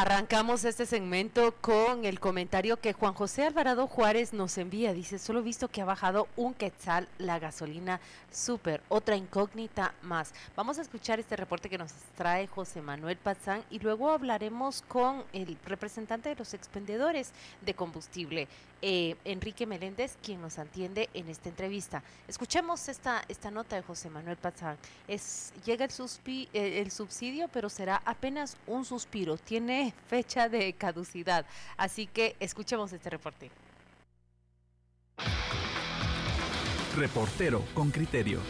Arrancamos 0.00 0.64
este 0.64 0.86
segmento 0.86 1.54
con 1.60 2.06
el 2.06 2.20
comentario 2.20 2.78
que 2.78 2.94
Juan 2.94 3.12
José 3.12 3.44
Alvarado 3.44 3.86
Juárez 3.86 4.32
nos 4.32 4.56
envía. 4.56 4.94
Dice, 4.94 5.18
solo 5.18 5.42
visto 5.42 5.68
que 5.68 5.82
ha 5.82 5.84
bajado 5.84 6.26
un 6.36 6.54
quetzal 6.54 7.06
la 7.18 7.38
gasolina 7.38 8.00
super, 8.32 8.80
otra 8.88 9.16
incógnita 9.16 9.92
más. 10.00 10.32
Vamos 10.56 10.78
a 10.78 10.80
escuchar 10.80 11.20
este 11.20 11.36
reporte 11.36 11.68
que 11.68 11.76
nos 11.76 11.92
trae 12.16 12.46
José 12.46 12.80
Manuel 12.80 13.18
Pazán 13.18 13.62
y 13.68 13.78
luego 13.78 14.10
hablaremos 14.10 14.80
con 14.88 15.22
el 15.34 15.58
representante 15.66 16.30
de 16.30 16.36
los 16.36 16.54
expendedores 16.54 17.32
de 17.60 17.74
combustible, 17.74 18.48
eh, 18.82 19.16
Enrique 19.24 19.66
Meléndez, 19.66 20.16
quien 20.22 20.40
nos 20.40 20.58
atiende 20.58 21.08
en 21.14 21.28
esta 21.28 21.48
entrevista. 21.48 22.02
Escuchemos 22.28 22.88
esta, 22.88 23.22
esta 23.28 23.50
nota 23.50 23.76
de 23.76 23.82
José 23.82 24.10
Manuel 24.10 24.36
Pazán. 24.36 24.76
Es, 25.08 25.52
llega 25.64 25.84
el, 25.84 25.90
eh, 26.52 26.80
el 26.80 26.90
subsidio, 26.90 27.48
pero 27.48 27.68
será 27.68 28.02
apenas 28.04 28.56
un 28.66 28.84
suspiro. 28.84 29.36
Tiene 29.36 29.94
fecha 30.08 30.48
de 30.48 30.72
caducidad. 30.72 31.46
Así 31.76 32.06
que 32.06 32.36
escuchemos 32.40 32.92
este 32.92 33.10
reporte. 33.10 33.50
Reportero 36.96 37.64
con 37.74 37.90
criterio. 37.90 38.40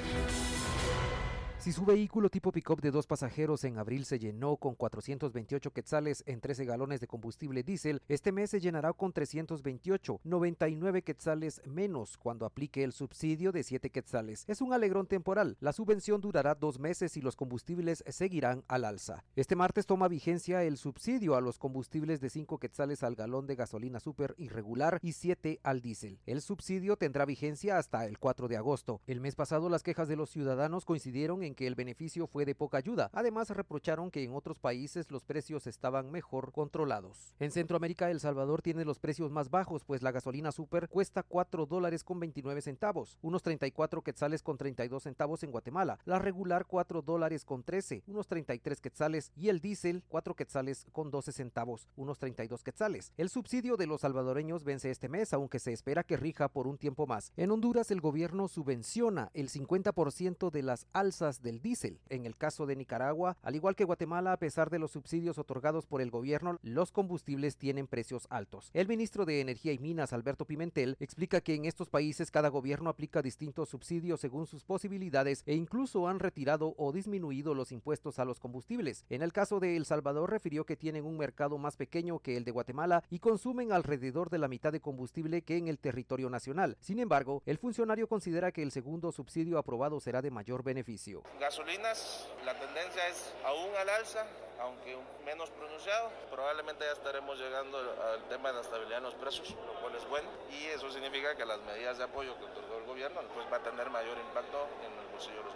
Si 1.61 1.73
su 1.73 1.85
vehículo 1.85 2.31
tipo 2.31 2.53
pick-up 2.53 2.81
de 2.81 2.91
dos 2.91 3.07
pasajeros 3.07 3.65
en 3.65 3.77
abril 3.77 4.07
se 4.07 4.19
llenó 4.19 4.57
con 4.57 4.75
428 4.75 5.71
quetzales 5.75 6.25
en 6.25 6.41
13 6.41 6.65
galones 6.65 7.01
de 7.01 7.07
combustible 7.07 7.63
diésel, 7.63 8.01
este 8.09 8.33
mes 8.33 8.49
se 8.49 8.61
llenará 8.61 8.95
con 8.95 9.13
328, 9.13 10.21
99 10.25 11.03
quetzales 11.03 11.61
menos 11.67 12.17
cuando 12.17 12.47
aplique 12.47 12.83
el 12.83 12.95
subsidio 12.95 13.53
de 13.53 13.63
7 13.63 13.91
quetzales. 13.91 14.47
Es 14.49 14.63
un 14.63 14.73
alegrón 14.73 15.07
temporal. 15.07 15.59
La 15.61 15.75
subvención 15.75 16.23
durará 16.23 16.55
dos 16.55 16.79
meses 16.79 17.19
y 17.19 17.21
los 17.21 17.37
combustibles 17.37 18.03
seguirán 18.09 18.65
al 18.67 18.87
alza. 18.87 19.23
Este 19.37 19.55
martes 19.55 19.85
toma 19.85 20.09
vigencia 20.09 20.65
el 20.65 20.79
subsidio 20.79 21.35
a 21.35 21.43
los 21.43 21.59
combustibles 21.59 22.23
de 22.23 22.31
5 22.31 22.57
quetzales 22.57 23.03
al 23.03 23.17
galón 23.17 23.47
de 23.47 23.57
gasolina 23.57 24.01
super 24.01 24.35
irregular 24.39 24.99
y 25.03 25.13
7 25.13 25.61
al 25.63 25.83
diésel. 25.83 26.21
El 26.25 26.41
subsidio 26.41 26.97
tendrá 26.97 27.27
vigencia 27.27 27.77
hasta 27.77 28.07
el 28.07 28.19
4 28.19 28.49
de 28.49 28.57
agosto. 28.57 29.03
El 29.07 29.21
mes 29.21 29.35
pasado 29.35 29.69
las 29.69 29.83
quejas 29.83 30.09
de 30.09 30.17
los 30.17 30.31
ciudadanos 30.31 30.87
coincidieron 30.87 31.43
en 31.43 31.50
que 31.55 31.67
el 31.67 31.75
beneficio 31.75 32.27
fue 32.27 32.45
de 32.45 32.55
poca 32.55 32.79
ayuda. 32.79 33.11
Además, 33.13 33.51
reprocharon 33.51 34.11
que 34.11 34.25
en 34.25 34.35
otros 34.35 34.59
países 34.59 35.11
los 35.11 35.25
precios 35.25 35.67
estaban 35.67 36.11
mejor 36.11 36.53
controlados. 36.53 37.35
En 37.39 37.51
Centroamérica, 37.51 38.11
El 38.11 38.21
Salvador 38.21 38.63
tiene 38.63 38.85
los 38.85 38.99
precios 38.99 39.31
más 39.31 39.51
bajos, 39.51 39.85
pues 39.85 40.03
la 40.03 40.13
gasolina 40.13 40.53
super 40.53 40.89
cuesta 40.89 41.23
4 41.23 41.67
dólares 41.67 42.05
con 42.05 42.21
29 42.21 42.63
centavos, 42.63 43.19
unos 43.23 43.43
34 43.43 44.03
quetzales 44.03 44.43
con 44.43 44.57
32 44.57 45.03
centavos 45.03 45.43
en 45.43 45.51
Guatemala, 45.51 45.99
la 46.05 46.19
regular 46.19 46.67
4 46.67 47.03
dólares 47.03 47.45
con 47.45 47.63
13, 47.63 48.05
unos 48.07 48.27
33 48.27 48.81
quetzales 48.81 49.33
y 49.37 49.49
el 49.49 49.61
diésel 49.61 50.05
4 50.09 50.35
quetzales 50.35 50.87
con 50.93 51.11
12 51.11 51.33
centavos, 51.33 51.89
unos 51.97 52.19
32 52.19 52.63
quetzales. 52.63 53.13
El 53.17 53.31
subsidio 53.31 53.77
de 53.77 53.87
los 53.87 54.03
salvadoreños 54.03 54.65
vence 54.65 54.91
este 54.91 55.09
mes, 55.09 55.33
aunque 55.33 55.59
se 55.59 55.73
espera 55.73 56.05
que 56.05 56.17
rija 56.17 56.49
por 56.49 56.67
un 56.67 56.79
tiempo 56.79 57.07
más. 57.07 57.33
En 57.37 57.51
Honduras, 57.51 57.91
el 57.91 58.01
gobierno 58.01 58.49
subvenciona 58.49 59.31
el 59.35 59.49
50% 59.49 60.51
de 60.51 60.63
las 60.63 60.87
alzas 60.93 61.40
del 61.43 61.61
diésel. 61.61 61.99
En 62.09 62.27
el 62.27 62.37
caso 62.37 62.67
de 62.67 62.77
Nicaragua, 62.77 63.37
al 63.43 63.55
igual 63.55 63.77
que 63.77 63.85
Guatemala, 63.85 64.33
a 64.33 64.39
pesar 64.39 64.71
de 64.71 64.79
los 64.79 64.93
subsidios 64.93 65.39
otorgados 65.39 65.87
por 65.87 66.01
el 66.01 66.11
gobierno, 66.11 66.59
los 66.63 66.93
combustibles 66.93 67.57
tienen 67.57 67.87
precios 67.87 68.27
altos. 68.31 68.71
El 68.75 68.89
ministro 68.89 69.25
de 69.25 69.41
Energía 69.41 69.73
y 69.73 69.79
Minas, 69.79 70.13
Alberto 70.13 70.45
Pimentel, 70.45 70.97
explica 71.01 71.41
que 71.41 71.55
en 71.55 71.65
estos 71.65 71.89
países 71.89 72.31
cada 72.31 72.49
gobierno 72.49 72.91
aplica 72.91 73.23
distintos 73.23 73.69
subsidios 73.69 74.21
según 74.21 74.47
sus 74.47 74.65
posibilidades 74.65 75.43
e 75.47 75.55
incluso 75.55 76.09
han 76.09 76.19
retirado 76.19 76.75
o 76.77 76.93
disminuido 76.93 77.55
los 77.55 77.73
impuestos 77.73 78.19
a 78.19 78.25
los 78.25 78.41
combustibles. 78.41 79.05
En 79.09 79.23
el 79.23 79.33
caso 79.33 79.61
de 79.61 79.77
El 79.77 79.87
Salvador, 79.87 80.31
refirió 80.31 80.65
que 80.65 80.77
tienen 80.77 81.05
un 81.05 81.17
mercado 81.17 81.59
más 81.59 81.77
pequeño 81.77 82.19
que 82.19 82.37
el 82.37 82.45
de 82.45 82.51
Guatemala 82.51 83.03
y 83.11 83.19
consumen 83.19 83.73
alrededor 83.73 84.31
de 84.31 84.39
la 84.39 84.49
mitad 84.49 84.73
de 84.73 84.81
combustible 84.81 85.43
que 85.43 85.57
en 85.57 85.69
el 85.69 85.79
territorio 85.79 86.31
nacional. 86.31 86.77
Sin 86.81 86.99
embargo, 86.99 87.43
el 87.47 87.59
funcionario 87.59 88.09
considera 88.09 88.53
que 88.53 88.63
el 88.63 88.71
segundo 88.71 89.13
subsidio 89.13 89.59
aprobado 89.59 90.01
será 90.01 90.23
de 90.23 90.31
mayor 90.31 90.63
beneficio. 90.63 91.23
Gasolinas, 91.39 92.27
la 92.45 92.59
tendencia 92.59 93.07
es 93.09 93.33
aún 93.45 93.75
al 93.77 93.89
alza, 93.89 94.27
aunque 94.61 94.97
menos 95.25 95.51
pronunciado. 95.51 96.11
Probablemente 96.31 96.85
ya 96.85 96.93
estaremos 96.93 97.39
llegando 97.39 97.79
al 97.79 98.23
tema 98.29 98.51
de 98.51 98.57
la 98.57 98.61
estabilidad 98.61 98.99
en 98.99 99.05
los 99.05 99.15
precios, 99.15 99.51
lo 99.51 99.81
cual 99.81 99.95
es 99.95 100.07
bueno. 100.09 100.29
Y 100.51 100.67
eso 100.67 100.91
significa 100.91 101.35
que 101.35 101.47
las 101.47 101.61
medidas 101.61 101.99
de 101.99 102.05
apoyo 102.05 102.37
que 102.39 102.45
otorgó 102.45 102.79
el 102.79 102.85
gobierno 102.85 103.21
pues 103.35 103.47
va 103.53 103.57
a 103.57 103.63
tener 103.63 103.89
mayor 103.91 104.19
impacto 104.19 104.67
en 104.85 104.93
el 104.93 105.07
bolsillo 105.13 105.39
de 105.39 105.45
los 105.45 105.55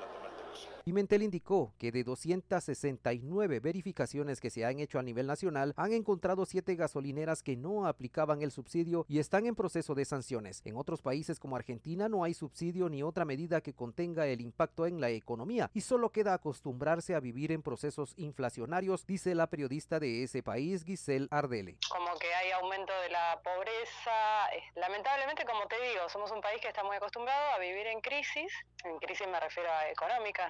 Pimentel 0.85 1.23
indicó 1.23 1.73
que 1.79 1.93
de 1.93 2.05
269 2.05 3.61
verificaciones 3.61 4.41
que 4.41 4.51
se 4.51 4.65
han 4.65 4.81
hecho 4.81 4.99
a 4.99 5.03
nivel 5.03 5.27
nacional, 5.27 5.73
han 5.77 5.93
encontrado 5.93 6.45
siete 6.47 6.75
gasolineras 6.75 7.43
que 7.43 7.57
no 7.57 7.87
aplicaban 7.87 8.43
el 8.43 8.51
subsidio 8.51 9.07
y 9.09 9.19
están 9.19 9.47
en 9.47 9.55
proceso 9.55 9.95
de 9.95 10.05
sanciones. 10.05 10.63
En 10.65 10.77
otros 10.77 11.03
países 11.03 11.41
como 11.41 11.57
Argentina 11.57 12.09
no 12.09 12.25
hay 12.25 12.35
subsidio 12.35 12.89
ni 12.89 13.03
otra 13.03 13.25
medida 13.25 13.61
que 13.61 13.75
contenga 13.75 14.27
el 14.27 14.41
impacto 14.41 14.87
en 14.87 15.01
la 15.01 15.11
economía 15.11 15.71
y 15.75 15.81
solo 15.81 16.11
queda 16.11 16.35
acostumbrarse 16.35 17.15
a 17.15 17.21
vivir 17.21 17.53
en 17.53 17.63
procesos 17.63 18.15
inflacionarios, 18.17 19.07
dice 19.07 19.35
la 19.35 19.49
periodista 19.49 19.99
de 19.99 20.23
ese 20.23 20.43
país, 20.43 20.85
Giselle 20.85 21.29
Ardele. 21.31 21.79
Como 21.89 22.19
que 22.19 22.33
hay 22.35 22.51
aumento 22.53 22.93
de 23.03 23.11
la 23.11 23.41
pobreza. 23.43 24.51
Lamentablemente, 24.75 25.45
como 25.45 25.67
te 25.67 25.77
digo, 25.81 26.09
somos 26.09 26.31
un 26.31 26.41
país 26.41 26.61
que 26.61 26.69
está 26.69 26.83
muy 26.85 26.97
acostumbrado 26.97 27.55
a 27.55 27.59
vivir 27.59 27.87
en 27.87 28.01
crisis. 28.01 28.53
En 28.85 28.99
crisis 28.99 29.27
me 29.29 29.41
refiero 29.41 29.71
a 29.71 29.89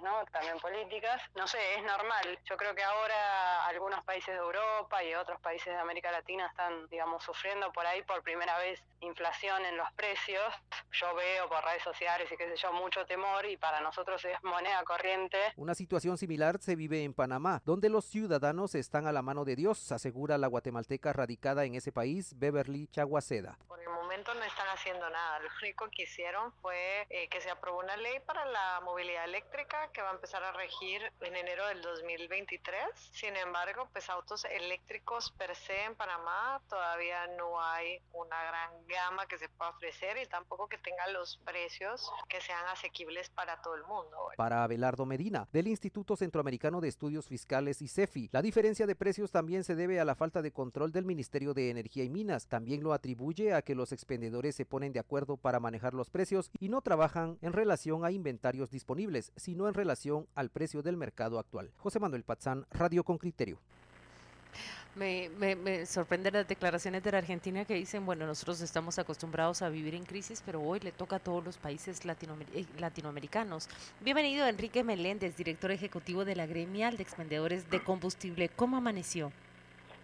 ¿no? 0.02 0.24
también 0.32 0.58
políticas. 0.58 1.20
No 1.36 1.46
sé, 1.46 1.58
es 1.76 1.82
normal. 1.82 2.38
Yo 2.44 2.56
creo 2.56 2.74
que 2.74 2.82
ahora 2.82 3.66
algunos 3.66 4.02
países 4.04 4.34
de 4.34 4.40
Europa 4.40 5.02
y 5.02 5.14
otros 5.14 5.40
países 5.40 5.72
de 5.72 5.78
América 5.78 6.10
Latina 6.10 6.46
están, 6.46 6.88
digamos, 6.88 7.22
sufriendo 7.22 7.72
por 7.72 7.86
ahí 7.86 8.02
por 8.02 8.22
primera 8.22 8.58
vez 8.58 8.82
inflación 9.00 9.64
en 9.64 9.76
los 9.76 9.90
precios. 9.92 10.42
Yo 10.92 11.14
veo 11.14 11.48
por 11.48 11.64
redes 11.64 11.82
sociales 11.82 12.30
y 12.32 12.36
qué 12.36 12.48
sé 12.48 12.56
yo, 12.56 12.72
mucho 12.72 13.04
temor 13.06 13.44
y 13.46 13.56
para 13.56 13.80
nosotros 13.80 14.24
es 14.24 14.42
moneda 14.42 14.82
corriente. 14.84 15.38
Una 15.56 15.74
situación 15.74 16.18
similar 16.18 16.58
se 16.60 16.76
vive 16.76 17.04
en 17.04 17.14
Panamá, 17.14 17.62
donde 17.64 17.88
los 17.88 18.04
ciudadanos 18.04 18.74
están 18.74 19.06
a 19.06 19.12
la 19.12 19.22
mano 19.22 19.44
de 19.44 19.56
Dios, 19.56 19.92
asegura 19.92 20.38
la 20.38 20.46
guatemalteca 20.46 21.12
radicada 21.12 21.64
en 21.64 21.74
ese 21.74 21.92
país, 21.92 22.38
Beverly 22.38 22.86
Chaguaceda. 22.88 23.58
Por 23.68 23.80
el 23.80 23.88
momento 23.88 24.34
no 24.34 24.42
están 24.42 24.63
haciendo 24.74 25.08
nada. 25.10 25.38
Lo 25.40 25.48
único 25.62 25.88
que 25.90 26.02
hicieron 26.02 26.52
fue 26.60 27.06
eh, 27.10 27.28
que 27.28 27.40
se 27.40 27.50
aprobó 27.50 27.80
una 27.80 27.96
ley 27.96 28.20
para 28.26 28.44
la 28.46 28.80
movilidad 28.84 29.24
eléctrica 29.24 29.90
que 29.92 30.02
va 30.02 30.10
a 30.10 30.14
empezar 30.14 30.42
a 30.42 30.52
regir 30.52 31.00
en 31.20 31.36
enero 31.36 31.66
del 31.68 31.82
2023. 31.82 32.84
Sin 33.12 33.36
embargo, 33.36 33.88
pues 33.92 34.08
autos 34.10 34.44
eléctricos 34.44 35.30
per 35.32 35.54
se 35.56 35.84
en 35.84 35.94
Panamá 35.94 36.60
todavía 36.68 37.26
no 37.38 37.60
hay 37.60 38.00
una 38.12 38.42
gran 38.44 38.86
gama 38.86 39.26
que 39.26 39.38
se 39.38 39.48
pueda 39.48 39.70
ofrecer 39.70 40.16
y 40.22 40.26
tampoco 40.26 40.68
que 40.68 40.78
tenga 40.78 41.06
los 41.08 41.38
precios 41.38 42.10
que 42.28 42.40
sean 42.40 42.66
asequibles 42.68 43.30
para 43.30 43.60
todo 43.62 43.74
el 43.74 43.84
mundo. 43.84 44.16
Para 44.36 44.64
Abelardo 44.64 45.06
Medina, 45.06 45.48
del 45.52 45.68
Instituto 45.68 46.16
Centroamericano 46.16 46.80
de 46.80 46.88
Estudios 46.88 47.26
Fiscales 47.26 47.80
y 47.82 47.88
CEFI, 47.88 48.30
la 48.32 48.42
diferencia 48.42 48.86
de 48.86 48.96
precios 48.96 49.30
también 49.30 49.64
se 49.64 49.74
debe 49.74 50.00
a 50.00 50.04
la 50.04 50.14
falta 50.14 50.42
de 50.42 50.52
control 50.52 50.92
del 50.92 51.04
Ministerio 51.04 51.54
de 51.54 51.70
Energía 51.70 52.04
y 52.04 52.10
Minas. 52.10 52.48
También 52.48 52.82
lo 52.82 52.92
atribuye 52.92 53.54
a 53.54 53.62
que 53.62 53.74
los 53.74 53.92
expendedores 53.92 54.56
se 54.56 54.63
ponen 54.64 54.92
de 54.92 55.00
acuerdo 55.00 55.36
para 55.36 55.60
manejar 55.60 55.94
los 55.94 56.10
precios 56.10 56.50
y 56.60 56.68
no 56.68 56.80
trabajan 56.80 57.38
en 57.42 57.52
relación 57.52 58.04
a 58.04 58.10
inventarios 58.10 58.70
disponibles, 58.70 59.32
sino 59.36 59.68
en 59.68 59.74
relación 59.74 60.26
al 60.34 60.50
precio 60.50 60.82
del 60.82 60.96
mercado 60.96 61.38
actual. 61.38 61.70
José 61.76 62.00
Manuel 62.00 62.24
Pazán, 62.24 62.66
Radio 62.70 63.04
con 63.04 63.18
Criterio. 63.18 63.58
Me, 64.96 65.28
me, 65.28 65.86
sorprende 65.86 66.30
las 66.30 66.46
declaraciones 66.46 67.02
de 67.02 67.10
la 67.10 67.18
Argentina 67.18 67.64
que 67.64 67.74
dicen, 67.74 68.06
bueno, 68.06 68.26
nosotros 68.26 68.60
estamos 68.60 68.96
acostumbrados 69.00 69.60
a 69.62 69.68
vivir 69.68 69.96
en 69.96 70.04
crisis, 70.04 70.40
pero 70.46 70.62
hoy 70.62 70.78
le 70.78 70.92
toca 70.92 71.16
a 71.16 71.18
todos 71.18 71.44
los 71.44 71.58
países 71.58 72.00
eh, 72.04 72.66
latinoamericanos. 72.78 73.68
Bienvenido 74.00 74.46
Enrique 74.46 74.84
Meléndez, 74.84 75.36
director 75.36 75.72
ejecutivo 75.72 76.24
de 76.24 76.36
la 76.36 76.46
gremial 76.46 76.96
de 76.96 77.02
expendedores 77.02 77.68
de 77.70 77.82
combustible. 77.82 78.48
¿Cómo 78.50 78.76
amaneció? 78.76 79.32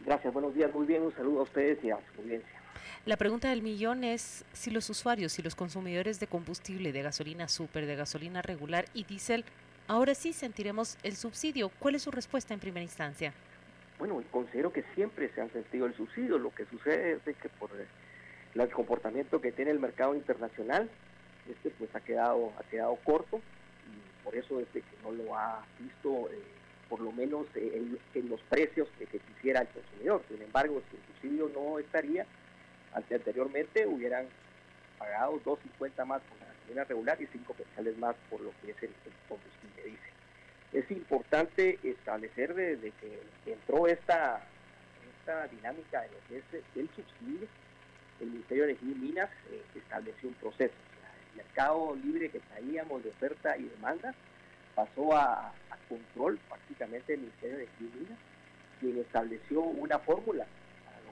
Gracias, 0.04 0.32
buenos 0.32 0.54
días, 0.54 0.74
muy 0.74 0.86
bien, 0.86 1.02
un 1.02 1.14
saludo 1.14 1.40
a 1.40 1.42
ustedes 1.44 1.84
y 1.84 1.90
a 1.90 1.98
su 2.14 2.22
audiencia. 2.22 2.59
La 3.06 3.16
pregunta 3.16 3.50
del 3.50 3.62
millón 3.62 4.04
es 4.04 4.44
si 4.52 4.70
los 4.70 4.88
usuarios, 4.90 5.32
si 5.32 5.42
los 5.42 5.54
consumidores 5.54 6.20
de 6.20 6.26
combustible, 6.26 6.92
de 6.92 7.02
gasolina 7.02 7.48
super, 7.48 7.86
de 7.86 7.96
gasolina 7.96 8.42
regular 8.42 8.86
y 8.94 9.04
diésel, 9.04 9.44
ahora 9.88 10.14
sí 10.14 10.32
sentiremos 10.32 10.98
el 11.02 11.16
subsidio. 11.16 11.70
¿Cuál 11.78 11.94
es 11.94 12.02
su 12.02 12.10
respuesta 12.10 12.54
en 12.54 12.60
primera 12.60 12.82
instancia? 12.82 13.32
Bueno, 13.98 14.22
considero 14.30 14.72
que 14.72 14.84
siempre 14.94 15.30
se 15.34 15.40
han 15.40 15.52
sentido 15.52 15.86
el 15.86 15.94
subsidio. 15.94 16.38
Lo 16.38 16.54
que 16.54 16.64
sucede 16.66 17.20
es 17.24 17.36
que 17.36 17.48
por 17.48 17.70
el 18.54 18.70
comportamiento 18.70 19.40
que 19.40 19.52
tiene 19.52 19.70
el 19.70 19.78
mercado 19.78 20.14
internacional, 20.14 20.88
este 21.48 21.70
pues 21.70 21.94
ha 21.94 22.00
quedado, 22.00 22.52
ha 22.58 22.62
quedado 22.70 22.96
corto 23.04 23.40
y 23.86 24.24
por 24.24 24.34
eso 24.34 24.60
es 24.60 24.66
que 24.68 24.82
no 25.02 25.12
lo 25.12 25.36
ha 25.36 25.64
visto 25.78 26.30
eh, 26.30 26.42
por 26.88 27.00
lo 27.00 27.12
menos 27.12 27.46
eh, 27.54 27.82
en, 28.14 28.28
los 28.28 28.40
precios 28.42 28.88
que, 28.98 29.06
quisiera 29.06 29.60
el 29.60 29.68
consumidor. 29.68 30.22
Sin 30.28 30.42
embargo, 30.42 30.82
si 30.90 30.96
el 30.96 31.02
subsidio 31.06 31.50
no 31.54 31.78
estaría, 31.78 32.26
anteriormente 32.94 33.86
hubieran 33.86 34.26
pagado 34.98 35.40
2.50 35.44 36.04
más 36.04 36.22
por 36.22 36.38
la 36.38 36.46
gasolina 36.46 36.84
regular 36.84 37.20
y 37.22 37.26
5 37.26 37.54
pesos 37.54 37.98
más 37.98 38.16
por 38.28 38.40
lo 38.40 38.52
que 38.60 38.72
es 38.72 38.82
el, 38.82 38.90
el 38.90 39.12
combustible 39.28 39.84
dice 39.84 40.10
es 40.72 40.90
importante 40.90 41.78
establecer 41.82 42.54
desde 42.54 42.92
que 42.92 43.20
entró 43.46 43.86
esta, 43.88 44.40
esta 45.18 45.46
dinámica 45.48 46.02
de 46.02 46.08
lo 46.08 46.16
que 46.28 46.38
es 46.38 46.64
el 46.76 46.88
subsidio, 46.90 47.48
el 48.20 48.30
Ministerio 48.30 48.64
de 48.64 48.72
Energía 48.72 48.92
y 48.92 48.94
Minas 48.94 49.30
eh, 49.50 49.62
estableció 49.74 50.28
un 50.28 50.34
proceso. 50.36 50.74
el 51.30 51.36
mercado 51.38 51.96
libre 51.96 52.28
que 52.28 52.40
traíamos 52.40 53.02
de 53.02 53.10
oferta 53.10 53.56
y 53.56 53.64
demanda 53.64 54.14
pasó 54.74 55.16
a, 55.16 55.52
control 55.88 56.38
prácticamente 56.48 57.12
del 57.12 57.22
Ministerio 57.22 57.56
de 57.56 57.64
Energía 57.64 57.88
y 57.88 57.98
Minas, 57.98 58.18
quien 58.78 58.98
estableció 58.98 59.60
una 59.60 59.98
fórmula 59.98 60.46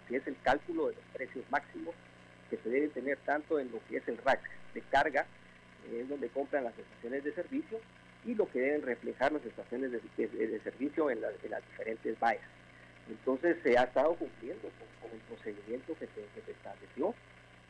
que 0.09 0.17
es 0.17 0.27
el 0.27 0.37
cálculo 0.43 0.89
de 0.89 0.95
los 0.95 1.05
precios 1.13 1.45
máximos 1.51 1.95
que 2.51 2.57
se 2.57 2.69
deben 2.69 2.91
tener 2.91 3.19
tanto 3.19 3.59
en 3.59 3.71
lo 3.71 3.81
que 3.89 3.99
es 3.99 4.09
el 4.09 4.17
rack 4.19 4.41
de 4.75 4.81
carga, 4.83 5.27
eh, 5.91 6.01
es 6.03 6.09
donde 6.09 6.29
compran 6.29 6.65
las 6.65 6.77
estaciones 6.79 7.25
de 7.25 7.33
servicio, 7.35 7.79
y 8.25 8.35
lo 8.35 8.51
que 8.51 8.61
deben 8.61 8.83
reflejar 8.83 9.33
las 9.33 9.45
estaciones 9.45 9.93
de, 9.93 10.01
servicio 10.61 11.11
en, 11.11 11.21
las 11.21 11.33
diferentes 11.71 12.19
vallas. 12.19 12.43
Entonces 13.09 13.57
se 13.63 13.79
ha 13.79 13.85
estado 13.85 14.15
cumpliendo 14.17 14.69
con, 15.01 15.11
el 15.13 15.21
procedimiento 15.21 15.95
que 15.99 16.07
se, 16.09 16.51
estableció. 16.51 17.15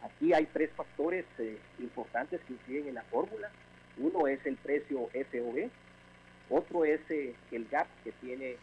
Aquí 0.02 0.32
hay 0.32 0.46
tres 0.46 0.70
factores 0.72 1.24
eh, 1.38 1.58
importantes 1.78 2.40
que 2.46 2.54
inciden 2.54 2.88
en 2.88 2.94
la 2.94 3.02
fórmula. 3.02 3.50
Uno 3.98 4.26
es 4.26 4.44
el 4.46 4.56
precio 4.56 5.08
SOB, 5.12 5.70
otro 6.50 6.84
es 6.84 7.00
eh, 7.10 7.34
el 7.52 7.68
gap 7.68 7.86
que 8.02 8.12
tiene 8.12 8.56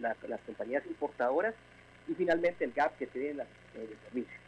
las 0.00 0.40
compañías 0.42 0.86
importadoras 0.86 1.54
y 2.08 2.14
finalmente 2.14 2.64
el 2.64 2.72
gap 2.72 2.96
que 2.96 3.06
tienen 3.06 3.36
las 3.38 3.48
estaciones 3.48 3.90
de 3.90 3.96
servicio. 4.08 4.38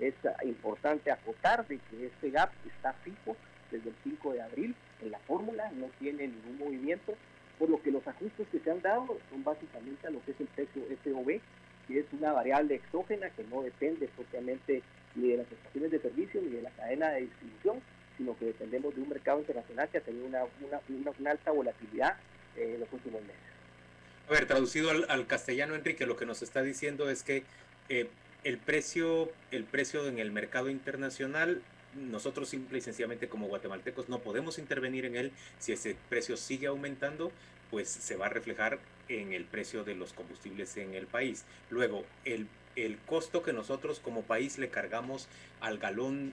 Es 0.00 0.14
importante 0.44 1.12
acotar 1.12 1.66
de 1.68 1.78
que 1.78 2.06
este 2.06 2.30
gap 2.30 2.50
está 2.66 2.92
fijo 3.04 3.36
desde 3.70 3.90
el 3.90 3.96
5 4.02 4.32
de 4.32 4.42
abril 4.42 4.74
en 5.02 5.10
la 5.10 5.18
fórmula, 5.20 5.70
no 5.72 5.86
tiene 5.98 6.28
ningún 6.28 6.58
movimiento, 6.58 7.14
por 7.58 7.70
lo 7.70 7.80
que 7.82 7.90
los 7.90 8.06
ajustes 8.06 8.48
que 8.50 8.58
se 8.58 8.70
han 8.70 8.82
dado 8.82 9.18
son 9.30 9.44
básicamente 9.44 10.06
a 10.06 10.10
lo 10.10 10.24
que 10.24 10.32
es 10.32 10.40
el 10.40 10.46
precio 10.48 10.82
SOB, 11.04 11.40
que 11.86 11.98
es 11.98 12.06
una 12.12 12.32
variable 12.32 12.76
exógena 12.76 13.30
que 13.30 13.44
no 13.44 13.62
depende 13.62 14.08
propiamente 14.08 14.82
ni 15.14 15.28
de 15.28 15.36
las 15.38 15.52
estaciones 15.52 15.90
de 15.90 16.00
servicio 16.00 16.40
ni 16.40 16.48
de 16.48 16.62
la 16.62 16.70
cadena 16.70 17.10
de 17.10 17.22
distribución, 17.22 17.80
sino 18.16 18.36
que 18.38 18.46
dependemos 18.46 18.94
de 18.94 19.02
un 19.02 19.08
mercado 19.08 19.40
internacional 19.40 19.88
que 19.88 19.98
ha 19.98 20.00
tenido 20.00 20.26
una, 20.26 20.42
una, 21.18 21.30
alta 21.30 21.50
volatilidad 21.50 22.16
eh, 22.56 22.72
en 22.74 22.80
los 22.80 22.92
últimos 22.92 23.20
meses. 23.22 23.51
A 24.28 24.32
ver, 24.32 24.46
traducido 24.46 24.90
al, 24.90 25.26
castellano, 25.26 25.74
Enrique, 25.74 26.06
lo 26.06 26.16
que 26.16 26.26
nos 26.26 26.42
está 26.42 26.62
diciendo 26.62 27.10
es 27.10 27.22
que 27.22 27.44
eh, 27.88 28.08
el 28.44 28.58
precio, 28.58 29.30
el 29.50 29.64
precio 29.64 30.06
en 30.06 30.18
el 30.18 30.32
mercado 30.32 30.70
internacional, 30.70 31.62
nosotros 31.94 32.48
simple 32.48 32.78
y 32.78 32.80
sencillamente 32.80 33.28
como 33.28 33.48
guatemaltecos 33.48 34.08
no 34.08 34.20
podemos 34.20 34.58
intervenir 34.58 35.04
en 35.04 35.16
él. 35.16 35.32
Si 35.58 35.72
ese 35.72 35.96
precio 36.08 36.36
sigue 36.36 36.68
aumentando, 36.68 37.32
pues 37.70 37.88
se 37.88 38.16
va 38.16 38.26
a 38.26 38.28
reflejar 38.30 38.78
en 39.08 39.32
el 39.32 39.44
precio 39.44 39.84
de 39.84 39.94
los 39.94 40.12
combustibles 40.12 40.76
en 40.76 40.94
el 40.94 41.06
país. 41.06 41.44
Luego, 41.70 42.04
el, 42.24 42.46
el 42.76 42.98
costo 42.98 43.42
que 43.42 43.52
nosotros 43.52 44.00
como 44.00 44.22
país 44.22 44.58
le 44.58 44.70
cargamos 44.70 45.28
al 45.60 45.78
galón 45.78 46.32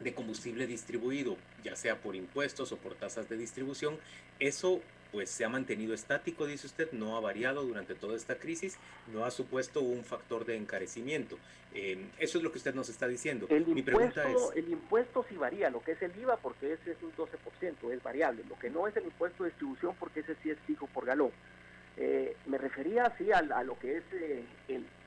de 0.00 0.14
combustible 0.14 0.66
distribuido, 0.66 1.36
ya 1.64 1.74
sea 1.74 2.00
por 2.00 2.14
impuestos 2.14 2.70
o 2.72 2.76
por 2.76 2.94
tasas 2.94 3.28
de 3.28 3.36
distribución, 3.36 3.98
eso 4.38 4.82
pues 5.12 5.30
se 5.30 5.44
ha 5.44 5.48
mantenido 5.48 5.94
estático, 5.94 6.46
dice 6.46 6.66
usted, 6.66 6.92
no 6.92 7.16
ha 7.16 7.20
variado 7.20 7.64
durante 7.64 7.94
toda 7.94 8.16
esta 8.16 8.36
crisis, 8.36 8.78
no 9.12 9.24
ha 9.24 9.30
supuesto 9.30 9.80
un 9.80 10.04
factor 10.04 10.44
de 10.44 10.56
encarecimiento. 10.56 11.38
Eh, 11.74 12.06
eso 12.18 12.38
es 12.38 12.44
lo 12.44 12.50
que 12.50 12.58
usted 12.58 12.74
nos 12.74 12.88
está 12.88 13.06
diciendo. 13.06 13.46
El 13.50 13.66
Mi 13.66 13.80
impuesto, 13.80 14.14
pregunta 14.14 14.30
es... 14.30 14.56
El 14.56 14.72
impuesto 14.72 15.24
sí 15.28 15.36
varía, 15.36 15.70
lo 15.70 15.82
que 15.82 15.92
es 15.92 16.02
el 16.02 16.16
IVA, 16.18 16.36
porque 16.38 16.72
ese 16.72 16.92
es 16.92 17.02
un 17.02 17.12
12%, 17.12 17.92
es 17.92 18.02
variable. 18.02 18.42
Lo 18.48 18.58
que 18.58 18.70
no 18.70 18.86
es 18.86 18.96
el 18.96 19.04
impuesto 19.04 19.44
de 19.44 19.50
distribución, 19.50 19.94
porque 19.98 20.20
ese 20.20 20.36
sí 20.42 20.50
es 20.50 20.58
fijo 20.66 20.86
por 20.86 21.04
galón. 21.04 21.30
Eh, 21.98 22.36
me 22.46 22.58
refería 22.58 23.04
así 23.04 23.30
a, 23.32 23.42
lo 23.42 23.78
que 23.78 23.98
es 23.98 24.04
eh, 24.12 24.44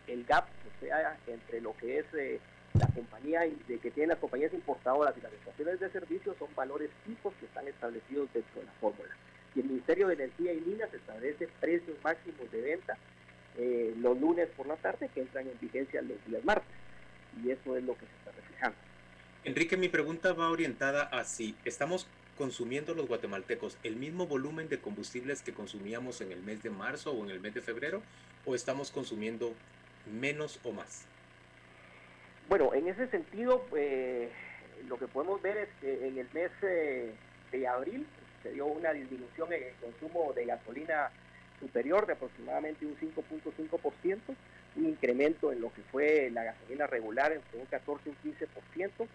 el, 0.08 0.26
gap, 0.26 0.46
o 0.46 0.86
sea, 0.86 1.18
entre 1.28 1.62
lo 1.62 1.76
que 1.78 2.00
es 2.00 2.06
la 2.74 2.88
compañía 2.88 3.42
de 3.42 3.80
que 3.80 3.92
tienen 3.92 4.10
las 4.10 4.20
compañías 4.20 4.54
importadoras 4.54 5.16
y 5.18 5.22
las 5.22 5.34
estaciones 5.34 5.80
de 5.80 5.90
servicio, 5.90 6.36
son 6.38 6.50
valores 6.56 6.90
fijos 7.06 7.34
que 7.40 7.46
están 7.46 7.68
establecidos 7.68 8.32
dentro 8.34 8.60
de 8.60 8.66
la 8.66 8.72
fórmula 8.74 9.16
y 9.56 9.62
el 9.62 9.66
Ministerio 9.68 10.08
de 10.08 10.14
Energía 10.16 10.54
y 10.54 10.62
Minas 10.62 10.94
establece 10.94 11.48
precios 11.60 11.98
máximos 12.04 12.52
de 12.52 12.62
venta 12.62 12.98
eh, 13.58 13.94
los 14.00 14.20
lunes 14.20 14.48
por 14.56 14.68
la 14.68 14.76
tarde 14.76 15.10
que 15.14 15.22
entran 15.22 15.48
en 15.48 15.60
vigencia 15.60 16.02
los 16.02 16.24
días 16.28 16.44
martes. 16.44 16.70
Y 17.44 17.52
eso 17.52 17.76
es 17.76 17.84
lo 17.84 17.94
que 17.94 18.06
se 18.06 18.14
está 18.20 18.32
reflejando. 18.32 18.78
Enrique, 19.44 19.78
mi 19.78 19.90
pregunta 19.90 20.34
va 20.34 20.50
orientada 20.50 21.04
a 21.04 21.24
si 21.24 21.56
estamos 21.66 22.08
consumiendo 22.38 22.94
los 22.94 23.08
guatemaltecos 23.08 23.78
el 23.84 23.98
mismo 23.98 24.28
volumen 24.28 24.70
de 24.70 24.80
combustibles 24.80 25.42
que 25.42 25.54
consumíamos 25.54 26.22
en 26.22 26.32
el 26.32 26.42
mes 26.42 26.64
de 26.64 26.70
marzo 26.70 27.12
o 27.12 27.24
en 27.26 27.32
el 27.32 27.42
mes 27.42 27.54
de 27.54 27.62
febrero, 27.62 28.02
o 28.46 28.56
estamos 28.56 28.92
consumiendo 28.92 29.54
menos 30.20 30.60
o 30.64 30.72
más. 30.72 31.06
Bueno, 32.48 32.74
en 32.74 32.88
ese 32.88 33.08
sentido, 33.08 33.66
eh, 33.76 34.30
lo 34.88 34.98
que 34.98 35.08
podemos 35.08 35.42
ver 35.42 35.58
es 35.58 35.70
que 35.82 36.08
en 36.08 36.18
el 36.18 36.28
mes 36.34 36.52
eh, 36.62 37.14
de 37.52 37.68
abril 37.68 38.06
se 38.44 38.52
dio 38.52 38.66
una 38.66 38.94
disminución 38.94 39.52
en 39.54 39.64
el 39.64 39.74
consumo 39.76 40.34
de 40.34 40.46
gasolina 40.46 41.10
superior 41.60 42.06
de 42.06 42.14
aproximadamente 42.14 42.86
un 42.86 42.96
5.5%, 42.98 44.20
un 44.76 44.86
incremento 44.86 45.52
en 45.52 45.62
lo 45.62 45.74
que 45.74 45.82
fue 45.92 46.30
la 46.32 46.44
gasolina 46.44 46.88
regular 46.88 47.32
entre 47.32 47.60
un 47.60 47.66
14 47.66 48.10
y 48.10 48.28
un 48.28 48.36
15%, 48.36 49.08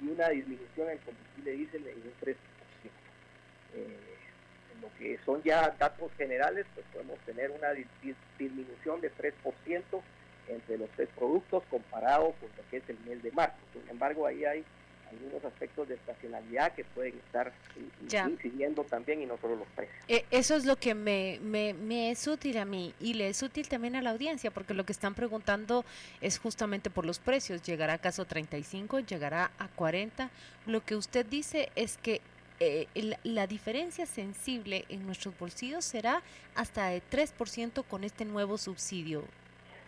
y 0.00 0.08
una 0.08 0.28
disminución 0.28 0.86
en 0.86 0.92
el 0.92 0.98
combustible 1.00 1.52
diésel 1.52 1.86
en 1.88 1.96
un 1.96 2.14
3%. 2.20 2.36
Eh, 3.74 3.98
en 4.74 4.80
lo 4.80 4.88
que 4.98 5.18
son 5.24 5.42
ya 5.42 5.74
datos 5.78 6.10
generales, 6.16 6.66
pues 6.74 6.86
podemos 6.92 7.18
tener 7.20 7.50
una 7.50 7.72
disminución 7.72 9.00
de 9.00 9.12
3% 9.12 9.82
entre 10.48 10.78
los 10.78 10.88
tres 10.90 11.08
productos 11.16 11.62
comparado 11.70 12.32
con 12.40 12.48
lo 12.56 12.70
que 12.70 12.78
es 12.78 12.88
el 12.88 12.98
mes 13.00 13.22
de 13.22 13.32
marzo. 13.32 13.56
Sin 13.72 13.88
embargo, 13.90 14.26
ahí 14.26 14.44
hay 14.44 14.64
algunos 15.10 15.44
aspectos 15.44 15.88
de 15.88 15.94
estacionalidad 15.94 16.74
que 16.74 16.84
pueden 16.84 17.14
estar 17.26 17.52
incidiendo 18.28 18.84
también 18.84 19.22
y 19.22 19.26
no 19.26 19.38
solo 19.38 19.56
los 19.56 19.68
precios. 19.68 19.96
Eh, 20.08 20.24
eso 20.30 20.54
es 20.56 20.64
lo 20.64 20.76
que 20.76 20.94
me, 20.94 21.38
me, 21.40 22.10
es 22.10 22.26
útil 22.26 22.58
a 22.58 22.64
mí 22.64 22.94
y 23.00 23.14
le 23.14 23.28
es 23.28 23.42
útil 23.42 23.68
también 23.68 23.96
a 23.96 24.02
la 24.02 24.10
audiencia, 24.10 24.50
porque 24.50 24.74
lo 24.74 24.84
que 24.84 24.92
están 24.92 25.14
preguntando 25.14 25.84
es 26.20 26.38
justamente 26.38 26.90
por 26.90 27.04
los 27.04 27.18
precios. 27.18 27.62
¿Llegará 27.62 27.94
acaso 27.94 28.24
35? 28.24 29.00
¿Llegará 29.00 29.50
a 29.58 29.68
40? 29.68 30.30
Lo 30.66 30.84
que 30.84 30.96
usted 30.96 31.26
dice 31.26 31.70
es 31.74 31.98
que 31.98 32.20
eh, 32.60 32.88
la 33.22 33.46
diferencia 33.46 34.04
sensible 34.04 34.84
en 34.88 35.06
nuestros 35.06 35.38
bolsillos 35.38 35.84
será 35.84 36.22
hasta 36.56 36.88
de 36.88 37.02
3% 37.08 37.84
con 37.84 38.02
este 38.02 38.24
nuevo 38.24 38.58
subsidio. 38.58 39.24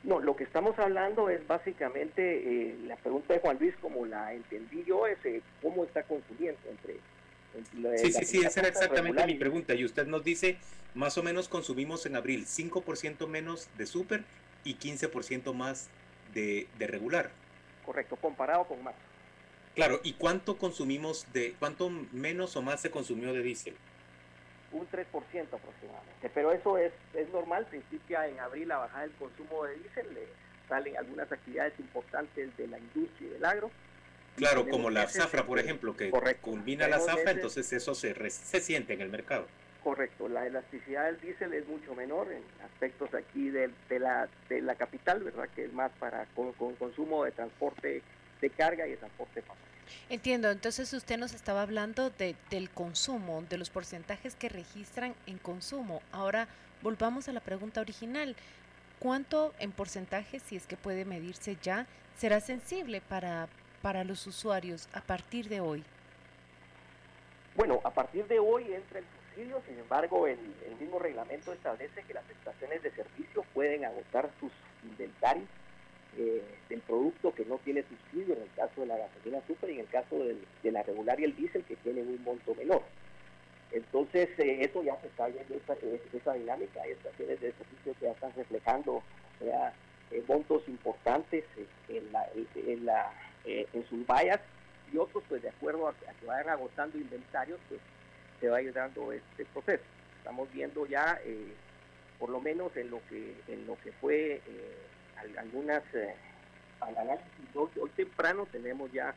No, 0.02 0.18
lo 0.20 0.34
que 0.34 0.44
estamos 0.44 0.78
hablando 0.78 1.28
es 1.28 1.46
básicamente 1.46 2.22
eh, 2.22 2.76
la 2.86 2.96
pregunta 2.96 3.34
de 3.34 3.40
Juan 3.40 3.58
Luis, 3.60 3.74
como 3.82 4.06
la 4.06 4.32
entendí 4.32 4.82
yo, 4.86 5.06
es 5.06 5.18
eh, 5.24 5.42
cómo 5.60 5.84
está 5.84 6.02
consumiendo 6.04 6.58
entre... 6.70 7.98
sí, 7.98 8.12
sí, 8.12 8.24
sí, 8.24 8.38
esa 8.38 8.60
era 8.60 8.70
exactamente 8.70 9.26
mi 9.26 9.34
pregunta. 9.34 9.74
Y 9.74 9.84
usted 9.84 10.06
nos 10.06 10.24
dice, 10.24 10.56
más 10.94 11.18
o 11.18 11.22
menos 11.22 11.48
consumimos 11.48 12.06
en 12.06 12.16
abril 12.16 12.46
5% 12.46 13.26
menos 13.28 13.68
de 13.76 13.86
súper 13.86 14.24
y 14.64 14.76
15% 14.76 15.52
más 15.52 15.90
de, 16.32 16.66
de 16.78 16.86
regular. 16.86 17.30
Correcto, 17.84 18.16
comparado 18.16 18.64
con 18.64 18.82
marzo. 18.82 19.00
Claro, 19.74 20.00
¿y 20.02 20.14
cuánto 20.14 20.56
consumimos 20.56 21.26
de, 21.32 21.54
cuánto 21.58 21.90
menos 22.12 22.56
o 22.56 22.62
más 22.62 22.80
se 22.80 22.90
consumió 22.90 23.32
de 23.32 23.42
diésel? 23.42 23.74
Un 24.72 24.88
3% 24.88 25.04
aproximadamente. 25.06 26.30
Pero 26.32 26.52
eso 26.52 26.78
es, 26.78 26.92
es 27.14 27.28
normal, 27.30 27.66
principia 27.66 28.26
en 28.26 28.38
abril 28.38 28.68
la 28.68 28.78
bajada 28.78 29.02
del 29.02 29.12
consumo 29.12 29.64
de 29.64 29.76
diésel, 29.76 30.14
le 30.14 30.26
salen 30.68 30.96
algunas 30.96 31.30
actividades 31.30 31.78
importantes 31.78 32.56
de 32.56 32.66
la 32.68 32.78
industria 32.78 33.28
y 33.28 33.30
del 33.32 33.44
agro. 33.44 33.70
Claro, 34.36 34.66
como 34.68 34.90
la 34.90 35.08
zafra, 35.08 35.44
por 35.44 35.58
ejemplo, 35.58 35.96
que 35.96 36.10
culmina 36.40 36.88
la 36.88 37.00
zafra, 37.00 37.32
entonces 37.32 37.72
eso 37.72 37.94
se, 37.94 38.30
se 38.30 38.60
siente 38.60 38.94
en 38.94 39.00
el 39.00 39.10
mercado. 39.10 39.46
Correcto, 39.82 40.28
la 40.28 40.46
elasticidad 40.46 41.06
del 41.06 41.20
diésel 41.20 41.54
es 41.54 41.66
mucho 41.66 41.94
menor 41.94 42.30
en 42.30 42.42
aspectos 42.64 43.14
aquí 43.14 43.48
de, 43.48 43.70
de, 43.88 43.98
la, 43.98 44.28
de 44.48 44.60
la 44.60 44.74
capital, 44.74 45.22
¿verdad? 45.22 45.48
Que 45.54 45.64
es 45.64 45.72
más 45.72 45.90
para 45.98 46.26
con, 46.36 46.52
consumo 46.52 47.24
de 47.24 47.32
transporte 47.32 48.02
de 48.42 48.50
carga 48.50 48.86
y 48.86 48.90
de 48.90 48.96
transporte 48.98 49.40
pasajero. 49.40 49.69
Entiendo, 50.08 50.50
entonces 50.50 50.92
usted 50.92 51.18
nos 51.18 51.34
estaba 51.34 51.62
hablando 51.62 52.10
de, 52.10 52.34
del 52.50 52.70
consumo, 52.70 53.42
de 53.48 53.58
los 53.58 53.70
porcentajes 53.70 54.34
que 54.34 54.48
registran 54.48 55.14
en 55.26 55.38
consumo. 55.38 56.02
Ahora 56.12 56.48
volvamos 56.82 57.28
a 57.28 57.32
la 57.32 57.40
pregunta 57.40 57.80
original. 57.80 58.36
¿Cuánto 58.98 59.54
en 59.58 59.72
porcentaje, 59.72 60.40
si 60.40 60.56
es 60.56 60.66
que 60.66 60.76
puede 60.76 61.04
medirse 61.04 61.56
ya, 61.62 61.86
será 62.16 62.40
sensible 62.40 63.00
para, 63.00 63.48
para 63.82 64.04
los 64.04 64.26
usuarios 64.26 64.88
a 64.92 65.00
partir 65.00 65.48
de 65.48 65.60
hoy? 65.60 65.84
Bueno, 67.56 67.80
a 67.84 67.90
partir 67.90 68.26
de 68.26 68.38
hoy 68.38 68.72
entra 68.72 68.98
el 68.98 69.04
subsidio, 69.04 69.62
sin 69.66 69.78
embargo, 69.78 70.26
el, 70.26 70.38
el 70.66 70.76
mismo 70.78 70.98
reglamento 70.98 71.52
establece 71.52 72.02
que 72.02 72.14
las 72.14 72.28
estaciones 72.30 72.82
de 72.82 72.90
servicio 72.90 73.44
pueden 73.54 73.84
agotar 73.84 74.30
sus 74.38 74.52
inventarios 74.82 75.48
eh, 76.18 76.42
del 76.68 76.80
producto 76.80 77.32
que 77.32 77.44
no 77.44 77.58
tiene 77.58 77.84
subsidio, 77.84 78.34
en 78.34 78.42
el 78.42 78.50
caso 78.56 78.80
de 78.80 78.88
la 78.88 78.98
gasolina 78.98 79.40
super 79.46 79.70
y 79.70 79.74
en 79.74 79.80
el 79.80 79.88
caso 79.88 80.18
de 80.18 80.72
la 80.72 80.82
regular 80.82 81.20
y 81.20 81.24
el 81.24 81.36
diésel 81.36 81.64
que 81.64 81.76
tienen 81.76 82.08
un 82.08 82.22
monto 82.24 82.54
menor. 82.56 82.82
Entonces, 83.70 84.28
eh, 84.38 84.58
eso 84.60 84.82
ya 84.82 85.00
se 85.00 85.06
está 85.06 85.28
viendo, 85.28 85.54
esa, 85.54 85.74
esa 86.12 86.34
dinámica, 86.34 86.82
hay 86.82 86.92
estaciones 86.92 87.40
de 87.40 87.52
servicio 87.52 87.94
que 87.94 88.06
ya 88.06 88.10
están 88.10 88.32
reflejando, 88.34 89.02
eh, 89.40 90.22
montos 90.26 90.62
importantes 90.66 91.44
en, 91.88 92.12
la, 92.12 92.28
en, 92.56 92.84
la, 92.84 93.12
en 93.44 93.86
sus 93.88 94.04
vallas 94.04 94.40
y 94.92 94.96
otros, 94.96 95.22
pues 95.28 95.40
de 95.42 95.50
acuerdo 95.50 95.86
a, 95.86 95.94
que 95.94 96.26
vayan 96.26 96.48
agotando 96.48 96.98
inventarios, 96.98 97.60
pues 97.68 97.80
se 98.40 98.48
va 98.48 98.56
a 98.56 98.62
ir 98.62 98.72
dando 98.72 99.12
este 99.12 99.44
proceso. 99.46 99.84
Estamos 100.18 100.52
viendo 100.52 100.84
ya, 100.86 101.20
por 102.18 102.30
lo 102.30 102.40
menos 102.40 102.76
en 102.76 102.90
lo 102.90 103.00
que, 103.08 103.36
en 103.46 103.66
lo 103.68 103.78
que 103.78 103.92
fue 103.92 104.40
algunas 105.38 105.82
análisis, 106.80 107.28
hoy 107.54 107.90
temprano 107.96 108.46
tenemos 108.50 108.90
ya 108.92 109.14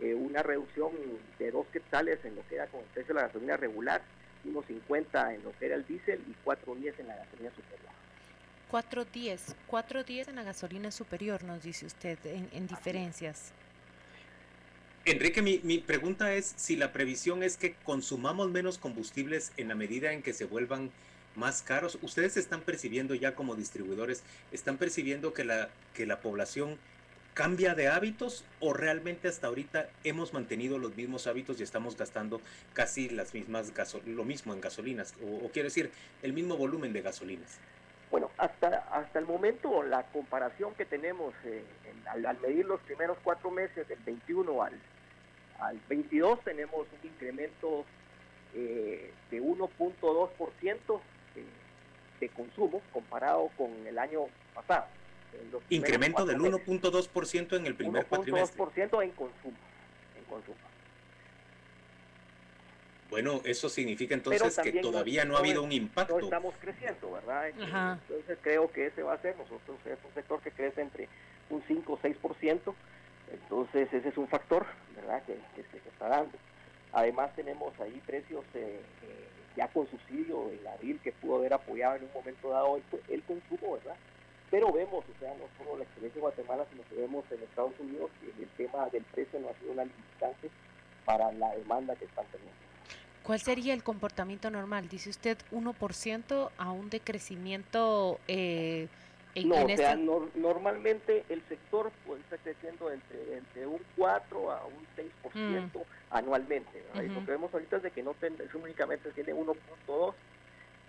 eh, 0.00 0.14
una 0.14 0.42
reducción 0.42 0.92
de 1.38 1.50
dos 1.50 1.66
quetzales 1.68 2.24
en 2.24 2.34
lo 2.34 2.46
que 2.48 2.54
era 2.56 2.66
con 2.68 2.80
el 2.80 2.86
precio 2.86 3.14
de 3.14 3.20
la 3.20 3.26
gasolina 3.26 3.56
regular, 3.56 4.02
1.50 4.46 5.34
en 5.34 5.44
lo 5.44 5.52
que 5.58 5.66
era 5.66 5.74
el 5.74 5.86
diésel 5.86 6.20
y 6.26 6.34
4.10 6.46 6.94
en 6.98 7.08
la 7.08 7.16
gasolina 7.16 7.50
superior. 7.50 7.90
4.10, 8.70 9.54
4.10 9.68 10.28
en 10.28 10.36
la 10.36 10.42
gasolina 10.42 10.90
superior, 10.90 11.42
nos 11.44 11.62
dice 11.62 11.86
usted, 11.86 12.18
en, 12.24 12.66
diferencias. 12.66 13.52
Enrique, 15.04 15.42
mi, 15.42 15.60
mi, 15.64 15.78
pregunta 15.78 16.34
es 16.34 16.54
si 16.56 16.76
la 16.76 16.92
previsión 16.92 17.42
es 17.42 17.56
que 17.56 17.74
consumamos 17.84 18.50
menos 18.50 18.78
combustibles 18.78 19.52
en 19.56 19.68
la 19.68 19.74
medida 19.74 20.12
en 20.12 20.22
que 20.22 20.32
se 20.32 20.44
vuelvan 20.44 20.90
más 21.40 21.62
caros. 21.62 21.98
Ustedes 22.02 22.36
están 22.36 22.60
percibiendo 22.60 23.16
ya 23.16 23.34
como 23.34 23.56
distribuidores, 23.56 24.22
están 24.52 24.76
percibiendo 24.76 25.32
que 25.32 25.42
la, 25.44 25.70
que 25.94 26.06
la 26.06 26.20
población 26.20 26.78
cambia 27.34 27.74
de 27.74 27.88
hábitos 27.88 28.44
o 28.60 28.72
realmente 28.72 29.26
hasta 29.28 29.46
ahorita 29.46 29.88
hemos 30.04 30.32
mantenido 30.32 30.78
los 30.78 30.94
mismos 30.96 31.26
hábitos 31.26 31.58
y 31.58 31.62
estamos 31.62 31.96
gastando 31.96 32.40
casi 32.74 33.08
las 33.08 33.34
mismas 33.34 33.72
lo 34.04 34.24
mismo 34.24 34.52
en 34.52 34.60
gasolinas 34.60 35.14
o, 35.24 35.48
quiero 35.48 35.68
decir 35.68 35.90
el 36.22 36.32
mismo 36.32 36.56
volumen 36.56 36.92
de 36.92 37.02
gasolinas? 37.02 37.58
Bueno, 38.10 38.30
hasta, 38.36 38.68
hasta 38.92 39.18
el 39.20 39.26
momento 39.26 39.82
la 39.84 40.02
comparación 40.12 40.74
que 40.74 40.84
tenemos 40.84 41.32
eh, 41.44 41.62
al, 42.06 42.38
medir 42.40 42.66
los 42.66 42.80
primeros 42.80 43.16
cuatro 43.22 43.50
meses 43.50 43.88
del 43.88 44.00
21 44.00 44.62
al, 44.62 44.72
al 45.60 45.80
22 45.88 46.40
tenemos 46.40 46.86
un 47.00 47.08
incremento 47.08 47.86
eh, 48.52 49.12
de 49.30 49.40
1.2% 49.40 51.00
de, 51.34 51.44
de 52.20 52.28
consumo 52.30 52.82
comparado 52.92 53.50
con 53.56 53.70
el 53.86 53.98
año 53.98 54.26
pasado. 54.54 54.86
Incremento 55.68 56.26
del 56.26 56.38
1.2% 56.38 57.56
en 57.56 57.66
el 57.66 57.74
primer 57.74 58.06
cuatrimestre. 58.06 58.58
1.2% 58.58 59.04
en 59.04 59.10
consumo, 59.12 59.56
en 60.18 60.24
consumo. 60.24 60.56
Bueno, 63.10 63.40
eso 63.44 63.68
significa 63.68 64.14
entonces 64.14 64.56
que 64.62 64.72
todavía 64.80 65.24
no, 65.24 65.36
ha 65.36 65.40
habido 65.40 65.62
un 65.62 65.72
impacto. 65.72 66.18
No 66.18 66.24
estamos 66.24 66.54
creciendo, 66.60 67.12
¿verdad? 67.12 67.48
Entonces 67.48 68.38
creo 68.40 68.70
que 68.70 68.86
ese 68.86 69.02
va 69.02 69.14
a 69.14 69.18
ser, 69.18 69.36
nosotros 69.36 69.78
es 69.84 69.98
un 70.04 70.14
sector 70.14 70.40
que 70.40 70.52
crece 70.52 70.80
entre 70.80 71.08
un 71.50 71.62
5 71.66 71.92
o 71.92 71.98
6%, 71.98 72.74
entonces 73.32 73.92
ese 73.92 74.08
es 74.08 74.16
un 74.16 74.28
factor, 74.28 74.64
¿verdad? 74.94 75.22
Que, 75.24 75.34
se 75.56 75.88
está 75.88 76.08
dando. 76.08 76.38
Además 76.92 77.34
tenemos 77.34 77.78
ahí 77.80 78.00
precios 78.06 78.44
eh, 78.54 78.80
eh, 79.02 79.28
ya 79.56 79.68
con 79.68 79.88
subsidio 79.90 80.50
en 80.50 80.66
abril 80.66 81.00
que 81.02 81.12
pudo 81.12 81.36
haber 81.36 81.52
apoyado 81.54 81.96
en 81.96 82.04
un 82.04 82.12
momento 82.14 82.50
dado 82.50 82.76
el, 82.76 82.82
el 83.08 83.22
consumo, 83.22 83.74
¿verdad? 83.74 83.96
Pero 84.50 84.72
vemos, 84.72 85.04
o 85.04 85.20
sea, 85.20 85.32
no 85.34 85.44
solo 85.58 85.76
la 85.76 85.84
experiencia 85.84 86.18
de 86.18 86.22
Guatemala, 86.22 86.66
sino 86.70 86.82
que 86.88 86.96
vemos 86.96 87.24
en 87.30 87.42
Estados 87.42 87.72
Unidos 87.78 88.10
que 88.20 88.42
el 88.42 88.48
tema 88.50 88.88
del 88.88 89.04
precio 89.04 89.38
no 89.38 89.48
ha 89.48 89.54
sido 89.54 89.72
una 89.72 89.84
limitante 89.84 90.50
para 91.04 91.30
la 91.32 91.54
demanda 91.54 91.94
que 91.94 92.04
están 92.04 92.24
teniendo. 92.32 92.54
¿Cuál 93.22 93.40
sería 93.40 93.74
el 93.74 93.84
comportamiento 93.84 94.50
normal? 94.50 94.88
Dice 94.88 95.10
usted 95.10 95.38
1% 95.52 96.50
a 96.56 96.72
un 96.72 96.90
decrecimiento 96.90 98.18
eh, 98.26 98.88
no, 99.44 99.64
o 99.64 99.76
sea, 99.76 99.96
normalmente 99.96 101.24
el 101.28 101.42
sector 101.48 101.92
puede 102.06 102.20
estar 102.22 102.38
creciendo 102.40 102.90
entre, 102.90 103.36
entre 103.36 103.66
un 103.66 103.80
4 103.96 104.50
a 104.50 104.66
un 104.66 104.86
6% 104.96 105.70
mm. 105.74 105.78
anualmente. 106.10 106.82
Lo 106.94 107.24
que 107.24 107.30
vemos 107.30 107.52
ahorita 107.52 107.76
es 107.76 107.82
de 107.84 107.90
que 107.90 108.02
no 108.02 108.14
ten, 108.14 108.36
únicamente 108.54 109.10
tiene 109.12 109.32
1.2 109.32 110.14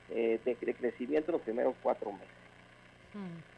eh, 0.09 0.39
de, 0.43 0.57
de, 0.59 0.73
crecimiento 0.73 1.31
en 1.31 1.33
los 1.33 1.41
primeros 1.41 1.75
cuatro 1.81 2.11
meses. 2.11 2.27
Mm. 3.13 3.51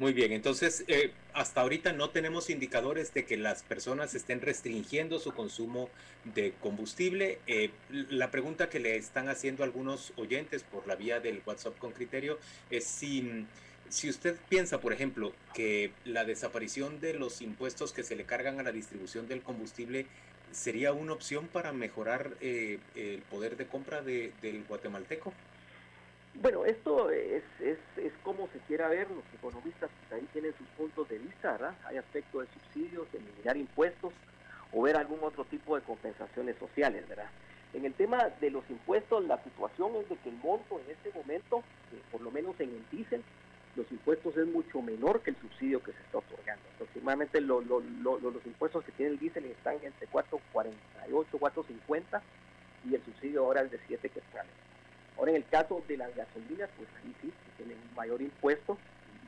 Muy 0.00 0.12
bien, 0.12 0.32
entonces 0.32 0.84
eh, 0.88 1.12
hasta 1.34 1.60
ahorita 1.60 1.92
no 1.92 2.10
tenemos 2.10 2.50
indicadores 2.50 3.14
de 3.14 3.24
que 3.24 3.36
las 3.36 3.62
personas 3.62 4.16
estén 4.16 4.40
restringiendo 4.40 5.20
su 5.20 5.32
consumo 5.32 5.88
de 6.34 6.52
combustible. 6.60 7.38
Eh, 7.46 7.70
la 8.10 8.32
pregunta 8.32 8.68
que 8.68 8.80
le 8.80 8.96
están 8.96 9.28
haciendo 9.28 9.62
algunos 9.62 10.12
oyentes 10.16 10.64
por 10.64 10.88
la 10.88 10.96
vía 10.96 11.20
del 11.20 11.42
WhatsApp 11.46 11.78
con 11.78 11.92
criterio 11.92 12.40
es 12.70 12.84
si, 12.84 13.46
si 13.94 14.10
usted 14.10 14.36
piensa, 14.48 14.80
por 14.80 14.92
ejemplo, 14.92 15.32
que 15.54 15.92
la 16.04 16.24
desaparición 16.24 16.98
de 16.98 17.14
los 17.14 17.40
impuestos 17.40 17.92
que 17.92 18.02
se 18.02 18.16
le 18.16 18.24
cargan 18.24 18.58
a 18.58 18.64
la 18.64 18.72
distribución 18.72 19.28
del 19.28 19.40
combustible 19.40 20.06
sería 20.50 20.92
una 20.92 21.12
opción 21.12 21.46
para 21.46 21.72
mejorar 21.72 22.32
eh, 22.40 22.80
el 22.96 23.22
poder 23.22 23.56
de 23.56 23.68
compra 23.68 24.02
del 24.02 24.64
guatemalteco. 24.68 25.32
Bueno, 26.34 26.64
esto 26.64 27.08
es, 27.10 27.44
es, 27.60 27.78
es 27.96 28.12
como 28.24 28.48
se 28.48 28.58
quiera 28.66 28.88
ver, 28.88 29.08
los 29.12 29.22
economistas 29.32 29.88
ahí 30.10 30.26
tienen 30.32 30.52
sus 30.58 30.66
puntos 30.76 31.08
de 31.08 31.18
vista, 31.18 31.52
¿verdad? 31.52 31.76
Hay 31.84 31.96
aspectos 31.96 32.48
de 32.48 32.52
subsidios, 32.52 33.12
de 33.12 33.18
eliminar 33.18 33.56
impuestos 33.56 34.12
o 34.72 34.82
ver 34.82 34.96
algún 34.96 35.20
otro 35.22 35.44
tipo 35.44 35.76
de 35.76 35.82
compensaciones 35.82 36.56
sociales, 36.58 37.08
¿verdad? 37.08 37.30
En 37.72 37.84
el 37.84 37.94
tema 37.94 38.28
de 38.40 38.50
los 38.50 38.68
impuestos, 38.68 39.24
la 39.24 39.40
situación 39.44 39.94
es 40.02 40.08
de 40.08 40.16
que 40.16 40.30
el 40.30 40.36
monto 40.38 40.80
en 40.80 40.90
este 40.90 41.16
momento, 41.16 41.62
eh, 41.92 42.00
por 42.10 42.22
lo 42.22 42.32
menos 42.32 42.58
en 42.58 42.70
el 42.70 42.84
diésel, 42.90 43.22
los 43.76 43.90
impuestos 43.90 44.36
es 44.36 44.46
mucho 44.46 44.80
menor 44.82 45.20
que 45.22 45.30
el 45.30 45.36
subsidio 45.36 45.82
que 45.82 45.92
se 45.92 46.00
está 46.00 46.18
otorgando. 46.18 46.62
Aproximadamente 46.74 47.40
lo, 47.40 47.60
los 47.60 48.46
impuestos 48.46 48.84
que 48.84 48.92
tiene 48.92 49.12
el 49.12 49.18
diésel 49.18 49.46
están 49.46 49.76
entre 49.82 50.08
4.48, 50.08 50.38
4.50 51.10 52.22
y 52.88 52.94
el 52.94 53.04
subsidio 53.04 53.44
ahora 53.44 53.62
es 53.62 53.70
de 53.70 53.80
7 53.86 54.08
quetzales. 54.08 54.52
Ahora, 55.16 55.30
en 55.30 55.36
el 55.36 55.46
caso 55.46 55.82
de 55.86 55.96
las 55.96 56.14
gasolinas, 56.14 56.68
pues 56.76 56.88
ahí 57.02 57.14
sí, 57.22 57.32
tienen 57.56 57.78
un 57.88 57.94
mayor 57.94 58.20
impuesto 58.20 58.76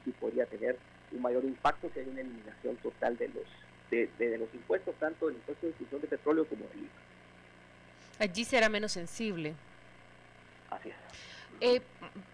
y 0.04 0.10
podría 0.10 0.46
tener 0.46 0.76
un 1.12 1.22
mayor 1.22 1.44
impacto 1.44 1.90
si 1.92 2.00
hay 2.00 2.08
una 2.08 2.20
eliminación 2.20 2.76
total 2.76 3.16
de 3.16 3.28
los 3.28 3.44
de, 3.90 4.38
los 4.38 4.52
impuestos, 4.52 4.94
tanto 4.96 5.26
del 5.26 5.36
impuesto 5.36 5.66
de 5.66 5.68
distribución 5.68 6.00
de 6.00 6.08
petróleo 6.08 6.44
como 6.46 6.66
del 6.66 6.78
IVA. 6.78 6.90
Allí 8.18 8.44
será 8.44 8.68
menos 8.68 8.92
sensible. 8.92 9.54
Así 10.70 10.88
es. 10.88 10.96
Eh, 11.60 11.80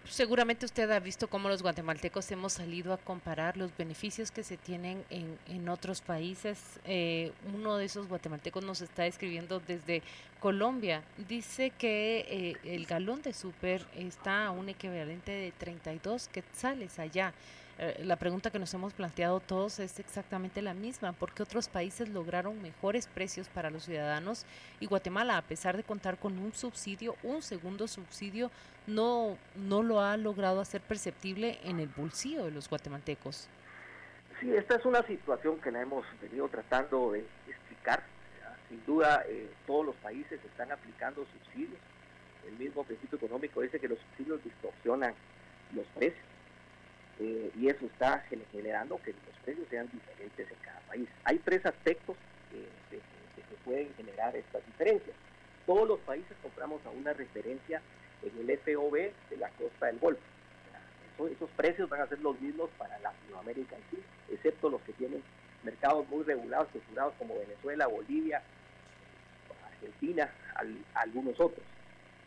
seguramente 0.04 0.66
usted 0.66 0.90
ha 0.90 0.98
visto 0.98 1.28
cómo 1.28 1.48
los 1.48 1.62
guatemaltecos 1.62 2.30
hemos 2.32 2.54
salido 2.54 2.92
a 2.92 2.96
comparar 2.98 3.56
los 3.56 3.76
beneficios 3.76 4.30
que 4.30 4.42
se 4.42 4.56
tienen 4.56 5.04
en, 5.10 5.38
en 5.48 5.68
otros 5.68 6.00
países. 6.00 6.58
Eh, 6.84 7.32
uno 7.54 7.76
de 7.76 7.84
esos 7.84 8.08
guatemaltecos 8.08 8.64
nos 8.64 8.80
está 8.80 9.06
escribiendo 9.06 9.60
desde 9.60 10.02
Colombia. 10.40 11.02
Dice 11.28 11.70
que 11.70 12.26
eh, 12.28 12.56
el 12.74 12.86
galón 12.86 13.22
de 13.22 13.32
súper 13.32 13.86
está 13.96 14.46
a 14.46 14.50
un 14.50 14.68
equivalente 14.68 15.30
de 15.30 15.52
32 15.52 16.28
quetzales 16.28 16.98
allá. 16.98 17.32
Eh, 17.78 18.02
la 18.04 18.16
pregunta 18.16 18.50
que 18.50 18.58
nos 18.58 18.72
hemos 18.74 18.92
planteado 18.92 19.40
todos 19.40 19.78
es 19.78 19.98
exactamente 19.98 20.60
la 20.60 20.74
misma. 20.74 21.12
¿Por 21.12 21.32
qué 21.32 21.42
otros 21.42 21.68
países 21.68 22.08
lograron 22.08 22.60
mejores 22.60 23.06
precios 23.06 23.48
para 23.48 23.70
los 23.70 23.84
ciudadanos 23.84 24.44
y 24.78 24.86
Guatemala, 24.86 25.38
a 25.38 25.42
pesar 25.42 25.76
de 25.76 25.82
contar 25.82 26.18
con 26.18 26.38
un 26.38 26.52
subsidio, 26.52 27.16
un 27.22 27.40
segundo 27.42 27.88
subsidio, 27.88 28.50
no, 28.86 29.38
no 29.56 29.82
lo 29.82 30.00
ha 30.00 30.16
logrado 30.16 30.60
hacer 30.60 30.82
perceptible 30.82 31.58
en 31.64 31.80
el 31.80 31.88
bolsillo 31.88 32.44
de 32.44 32.50
los 32.50 32.68
guatemaltecos? 32.68 33.48
Sí, 34.40 34.54
esta 34.54 34.76
es 34.76 34.84
una 34.84 35.02
situación 35.06 35.58
que 35.60 35.70
la 35.70 35.80
hemos 35.80 36.04
venido 36.20 36.48
tratando 36.48 37.12
de 37.12 37.24
explicar. 37.48 38.02
Sin 38.68 38.84
duda, 38.84 39.24
eh, 39.28 39.50
todos 39.66 39.86
los 39.86 39.94
países 39.96 40.40
están 40.44 40.72
aplicando 40.72 41.24
subsidios. 41.26 41.80
El 42.46 42.58
mismo 42.58 42.84
principio 42.84 43.16
económico 43.16 43.60
dice 43.60 43.78
que 43.78 43.88
los 43.88 43.98
subsidios 43.98 44.42
distorsionan 44.42 45.14
los 45.74 45.86
precios 45.94 46.31
eh, 47.22 47.52
y 47.56 47.68
eso 47.68 47.86
está 47.86 48.18
generando 48.50 49.00
que 49.00 49.12
los 49.12 49.38
precios 49.44 49.68
sean 49.70 49.88
diferentes 49.92 50.50
en 50.50 50.56
cada 50.60 50.80
país. 50.80 51.08
Hay 51.22 51.38
tres 51.38 51.64
aspectos 51.64 52.16
que, 52.50 52.66
pueden 53.64 53.94
generar 53.94 54.34
estas 54.34 54.66
diferencias. 54.66 55.14
Todos 55.66 55.86
los 55.86 56.00
países 56.00 56.36
compramos 56.42 56.84
a 56.84 56.90
una 56.90 57.12
referencia 57.12 57.80
en 58.24 58.50
el 58.50 58.58
FOB 58.58 59.12
de 59.30 59.36
la 59.38 59.48
costa 59.50 59.86
del 59.86 60.00
Golfo. 60.00 60.20
esos 61.30 61.48
precios 61.50 61.88
van 61.88 62.00
a 62.00 62.08
ser 62.08 62.18
los 62.18 62.40
mismos 62.40 62.70
para 62.76 62.98
Latinoamérica 62.98 63.76
en 63.76 63.82
sí, 63.92 64.02
excepto 64.32 64.68
los 64.68 64.80
que 64.80 64.94
tienen 64.94 65.22
mercados 65.62 66.08
muy 66.08 66.24
regulados, 66.24 66.66
estructurados 66.66 67.14
como 67.20 67.38
Venezuela, 67.38 67.86
Bolivia, 67.86 68.42
Argentina, 69.70 70.28
algunos 70.94 71.38
otros. 71.38 71.64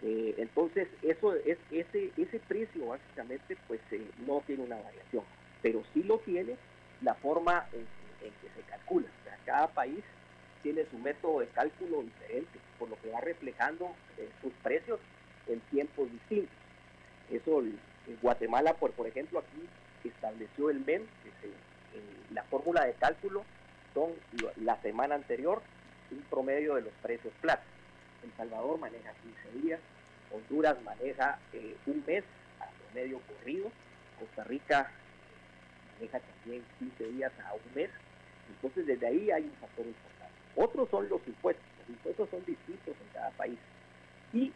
Eh, 0.04 0.36
entonces, 0.38 0.88
eso 1.02 1.34
es 1.36 1.58
ese 1.72 2.12
ese 2.18 2.40
precio 2.40 2.88
básicamente 2.88 3.58
pues 3.68 3.80
eh, 3.92 4.06
no 4.28 4.44
tiene 4.46 4.64
una 4.64 4.76
variación, 4.76 5.24
pero 5.62 5.84
sí 5.94 6.04
lo 6.04 6.20
tiene 6.20 6.58
la 7.02 7.16
forma 7.16 7.66
en, 7.74 7.86
que 8.22 8.50
se 8.56 8.62
calcula. 8.68 9.08
Cada 9.46 9.68
país 9.68 10.04
tiene 10.64 10.86
su 10.90 10.98
método 10.98 11.42
de 11.42 11.48
cálculo 11.48 12.02
diferente, 12.02 12.60
por 12.80 12.90
lo 12.90 13.00
que 13.00 13.12
va 13.12 13.22
reflejando 13.22 13.96
eh, 14.18 14.28
sus 14.42 14.52
precios 14.64 15.00
en 15.48 15.60
tiempos 15.72 16.12
distintos. 16.12 16.56
Eso, 17.32 17.62
en 17.62 17.78
Guatemala, 18.22 18.74
por, 18.74 18.92
por 18.94 19.06
ejemplo, 19.06 19.40
aquí 19.40 19.68
estableció 20.08 20.72
el 20.72 20.80
MEN, 20.80 21.08
que 21.24 21.50
la 22.34 22.44
fórmula 22.44 22.86
de 22.86 22.94
cálculo 22.94 23.46
son 23.94 24.12
la 24.58 24.82
semana 24.82 25.16
anterior 25.16 25.62
un 26.12 26.22
promedio 26.30 26.76
de 26.76 26.82
los 26.82 26.94
precios 27.02 27.34
plata. 27.42 27.64
El 28.26 28.32
Salvador 28.38 28.80
maneja 28.80 29.14
15 29.54 29.62
días, 29.62 29.80
Honduras 30.32 30.82
maneja 30.84 31.38
eh, 31.54 31.76
un 31.86 32.04
mes 32.08 32.24
a 32.60 32.66
promedio 32.66 33.20
corrido, 33.20 33.72
Costa 34.20 34.44
Rica 34.46 34.92
maneja 35.94 36.20
también 36.20 36.64
15 36.80 37.04
días 37.12 37.32
a 37.46 37.54
un 37.54 37.76
mes, 37.76 37.92
entonces 38.50 38.88
desde 38.88 39.06
ahí 39.06 39.30
hay 39.30 39.44
un 39.44 39.56
factor 39.62 39.86
importante. 39.86 40.34
Otros 40.56 40.90
son 40.90 41.08
los 41.08 41.22
impuestos, 41.28 41.66
los 41.80 41.90
impuestos 41.90 42.30
son 42.32 42.44
distintos 42.46 42.96
en 43.00 43.14
cada 43.14 43.30
país. 43.32 43.60
Y 44.34 44.52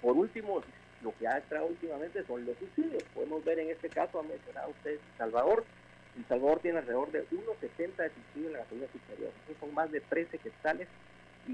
por 0.00 0.16
último, 0.16 0.62
lo 1.02 1.14
que 1.18 1.28
ha 1.28 1.36
entrado 1.36 1.66
últimamente 1.66 2.24
son 2.24 2.46
los 2.46 2.56
subsidios. 2.56 3.02
Podemos 3.14 3.44
ver 3.44 3.58
en 3.58 3.70
este 3.70 3.90
caso, 3.90 4.18
ha 4.18 4.22
mencionado 4.22 4.70
usted 4.70 4.98
Salvador, 5.18 5.64
el 6.16 6.24
Salvador 6.26 6.60
tiene 6.60 6.78
alrededor 6.78 7.12
de 7.12 7.28
1,70 7.28 7.96
de 7.96 8.10
subsidio 8.10 8.46
en 8.46 8.52
la 8.54 8.58
gasolina 8.60 8.86
superior. 8.90 9.30
son 9.60 9.74
más 9.74 9.90
de 9.92 10.00
13 10.00 10.38
quetzales 10.38 10.88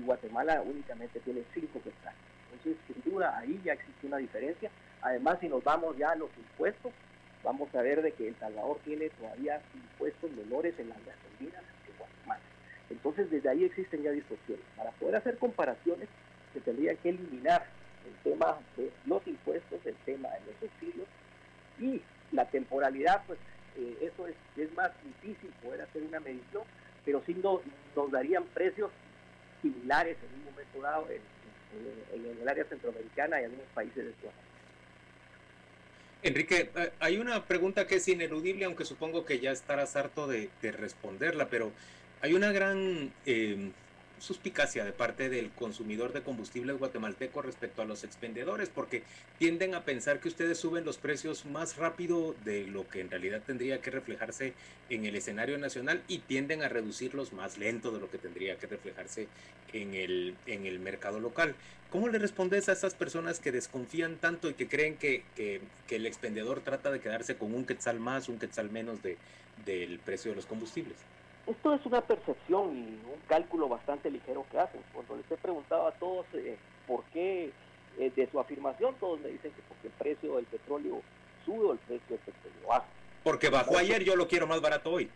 Guatemala 0.02 0.62
únicamente 0.62 1.20
tiene 1.20 1.42
5 1.54 1.80
quetzales. 1.82 2.18
Entonces, 2.52 2.76
sin 2.86 3.12
duda, 3.12 3.36
ahí 3.38 3.60
ya 3.64 3.74
existe 3.74 4.06
una 4.06 4.16
diferencia. 4.18 4.70
Además, 5.02 5.38
si 5.40 5.48
nos 5.48 5.62
vamos 5.62 5.96
ya 5.96 6.10
a 6.10 6.16
los 6.16 6.30
impuestos, 6.36 6.92
vamos 7.42 7.72
a 7.74 7.82
ver 7.82 8.02
de 8.02 8.12
que 8.12 8.28
El 8.28 8.36
Salvador 8.36 8.78
tiene 8.84 9.10
todavía 9.10 9.60
impuestos 9.74 10.30
menores 10.32 10.74
en 10.78 10.88
las 10.88 10.98
gasolinas 10.98 11.62
que 11.84 11.92
Guatemala. 11.98 12.40
Entonces, 12.90 13.30
desde 13.30 13.48
ahí 13.48 13.64
existen 13.64 14.02
ya 14.02 14.10
distorsiones. 14.10 14.64
Para 14.76 14.90
poder 14.92 15.16
hacer 15.16 15.38
comparaciones, 15.38 16.08
se 16.52 16.60
tendría 16.60 16.94
que 16.96 17.10
eliminar 17.10 17.64
el 18.06 18.32
tema 18.32 18.58
de 18.76 18.90
los 19.06 19.26
impuestos, 19.26 19.80
el 19.84 19.96
tema 20.04 20.28
de 20.30 20.40
los 20.46 20.56
subsidios 20.60 21.08
y 21.78 22.02
la 22.32 22.46
temporalidad, 22.46 23.22
pues 23.26 23.38
eh, 23.76 23.96
eso 24.00 24.26
es, 24.26 24.34
es, 24.56 24.72
más 24.74 24.90
difícil 25.04 25.50
poder 25.62 25.82
hacer 25.82 26.02
una 26.02 26.20
medición, 26.20 26.64
pero 27.04 27.22
sí 27.26 27.34
nos, 27.34 27.60
nos 27.94 28.10
darían 28.10 28.44
precios 28.54 28.90
similares 29.72 30.16
en 30.22 30.38
un 30.38 30.44
momento 30.44 30.80
dado 30.80 31.08
en, 31.10 31.20
el 32.40 32.48
área 32.48 32.64
centroamericana 32.64 33.36
y 33.40 33.44
en 33.44 33.50
algunos 33.50 33.66
países 33.74 33.96
de 33.96 34.12
Sudamérica. 34.12 34.46
Enrique, 36.22 36.70
eh, 36.74 36.92
hay 37.00 37.18
una 37.18 37.44
pregunta 37.44 37.86
que 37.86 37.96
es 37.96 38.08
ineludible, 38.08 38.64
aunque 38.64 38.84
supongo 38.84 39.24
que 39.24 39.40
ya 39.40 39.50
estarás 39.50 39.96
harto 39.96 40.26
de, 40.26 40.48
responderla, 40.62 41.48
pero 41.48 41.72
hay 42.22 42.34
una 42.34 42.52
gran 42.52 43.12
eh, 43.26 43.70
suspicacia 44.18 44.84
de 44.84 44.92
parte 44.92 45.28
del 45.28 45.50
consumidor 45.50 46.12
de 46.12 46.22
combustibles 46.22 46.78
guatemalteco 46.78 47.42
respecto 47.42 47.82
a 47.82 47.84
los 47.84 48.04
expendedores, 48.04 48.68
porque 48.68 49.02
tienden 49.38 49.74
a 49.74 49.84
pensar 49.84 50.20
que 50.20 50.28
ustedes 50.28 50.58
suben 50.58 50.84
los 50.84 50.98
precios 50.98 51.44
más 51.44 51.76
rápido 51.76 52.34
de 52.44 52.66
lo 52.66 52.88
que 52.88 53.00
en 53.00 53.10
realidad 53.10 53.42
tendría 53.46 53.80
que 53.80 53.90
reflejarse 53.90 54.54
en 54.90 55.04
el 55.04 55.16
escenario 55.16 55.58
nacional 55.58 56.02
y 56.08 56.18
tienden 56.18 56.62
a 56.62 56.68
reducirlos 56.68 57.32
más 57.32 57.58
lento 57.58 57.90
de 57.92 58.00
lo 58.00 58.10
que 58.10 58.18
tendría 58.18 58.56
que 58.56 58.66
reflejarse 58.66 59.28
en 59.72 59.94
el, 59.94 60.34
en 60.46 60.66
el 60.66 60.78
mercado 60.78 61.20
local. 61.20 61.54
¿Cómo 61.90 62.08
le 62.08 62.18
respondes 62.18 62.68
a 62.68 62.72
esas 62.72 62.94
personas 62.94 63.38
que 63.38 63.52
desconfían 63.52 64.16
tanto 64.16 64.50
y 64.50 64.54
que 64.54 64.68
creen 64.68 64.96
que, 64.96 65.24
que, 65.36 65.60
que 65.86 65.96
el 65.96 66.06
expendedor 66.06 66.60
trata 66.60 66.90
de 66.90 67.00
quedarse 67.00 67.36
con 67.36 67.54
un 67.54 67.64
quetzal 67.64 68.00
más, 68.00 68.28
un 68.28 68.38
quetzal 68.38 68.70
menos 68.70 69.02
de, 69.02 69.16
del 69.64 69.98
precio 70.00 70.32
de 70.32 70.36
los 70.36 70.46
combustibles? 70.46 70.96
Esto 71.46 71.74
es 71.74 71.86
una 71.86 72.00
percepción 72.00 72.76
y 72.76 72.88
un 73.06 73.20
cálculo 73.28 73.68
bastante 73.68 74.10
ligero 74.10 74.44
que 74.50 74.58
hacen. 74.58 74.80
Cuando 74.92 75.16
les 75.16 75.30
he 75.30 75.36
preguntado 75.36 75.86
a 75.86 75.92
todos 75.92 76.26
eh, 76.34 76.56
por 76.88 77.04
qué 77.12 77.52
eh, 77.98 78.12
de 78.14 78.30
su 78.30 78.40
afirmación, 78.40 78.96
todos 78.98 79.20
me 79.20 79.28
dicen 79.28 79.52
que 79.52 79.62
porque 79.68 79.86
el 79.86 79.92
precio 79.92 80.36
del 80.36 80.44
petróleo 80.46 81.02
sube 81.44 81.66
o 81.66 81.72
el 81.72 81.78
precio 81.78 82.16
del 82.16 82.18
petróleo 82.18 82.68
baja. 82.68 82.86
Porque 83.22 83.48
bajó 83.48 83.78
ayer, 83.78 84.02
yo 84.02 84.16
lo 84.16 84.26
quiero 84.26 84.48
más 84.48 84.60
barato 84.60 84.90
hoy. 84.90 85.08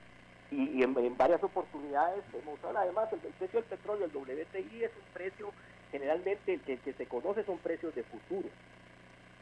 Y, 0.52 0.82
en, 0.82 1.16
varias 1.16 1.42
oportunidades 1.44 2.24
hemos 2.32 2.62
hablado, 2.64 2.86
además, 2.86 3.12
el, 3.12 3.18
precio 3.20 3.60
del 3.60 3.68
petróleo, 3.68 4.06
el 4.06 4.16
WTI, 4.16 4.84
es 4.84 4.90
un 4.96 5.12
precio, 5.14 5.52
generalmente 5.92 6.54
el 6.54 6.60
que, 6.60 6.92
se 6.92 7.06
conoce 7.06 7.44
son 7.44 7.58
precios 7.58 7.94
de 7.94 8.02
futuro. 8.04 8.48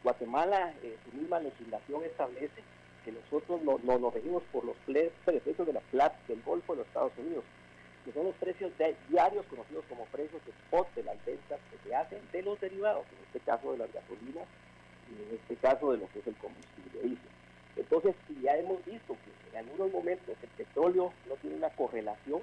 Guatemala, 0.03 0.75
eh, 0.83 0.97
su 1.05 1.17
misma 1.17 1.41
legislación 1.41 2.05
establece 2.05 2.63
nosotros 3.13 3.63
no, 3.63 3.79
nos 3.99 4.15
regimos 4.15 4.43
por 4.53 4.65
los 4.65 4.77
precios 4.85 5.67
de 5.67 5.73
la 5.73 5.81
plata 5.81 6.19
del 6.29 6.43
Golfo 6.43 6.73
de 6.73 6.79
los 6.79 6.87
Estados 6.87 7.13
Unidos, 7.19 7.45
que 8.05 8.13
son 8.13 8.25
los 8.25 8.35
precios 8.37 8.73
diarios 9.09 9.45
conocidos 9.47 9.85
como 9.89 10.05
precios 10.07 10.45
de 10.45 10.53
spot 10.53 10.95
de 10.95 11.03
las 11.03 11.25
ventas 11.25 11.61
que 11.71 11.89
se 11.89 11.95
hacen 11.95 12.21
de 12.33 12.43
los 12.43 12.61
derivados, 12.61 13.05
en 13.13 13.27
este 13.27 13.41
caso 13.41 13.73
de 13.73 13.79
las 13.79 13.93
gasolinas 13.93 14.47
y 15.11 15.23
en 15.23 15.35
este 15.37 15.57
caso 15.57 15.93
de 15.93 15.99
lo 15.99 16.09
que 16.13 16.19
es 16.21 16.27
el 16.27 16.37
combustible 16.37 17.19
Entonces, 17.77 18.15
ya 18.43 18.57
hemos 18.57 18.85
visto 18.85 19.15
que 19.15 19.51
en 19.51 19.65
algunos 19.65 19.93
momentos 19.93 20.37
el 20.43 20.49
petróleo 20.51 21.13
no 21.29 21.35
tiene 21.37 21.57
una 21.57 21.71
correlación 21.71 22.43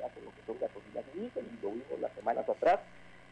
con 0.00 0.24
lo 0.24 0.30
que 0.30 0.42
son 0.46 0.58
gasolinas 0.58 1.04
y 1.14 1.18
diésel, 1.20 1.44
y 1.46 1.62
lo 1.62 1.70
vimos 1.70 2.00
las 2.00 2.12
semanas 2.12 2.48
atrás, 2.48 2.80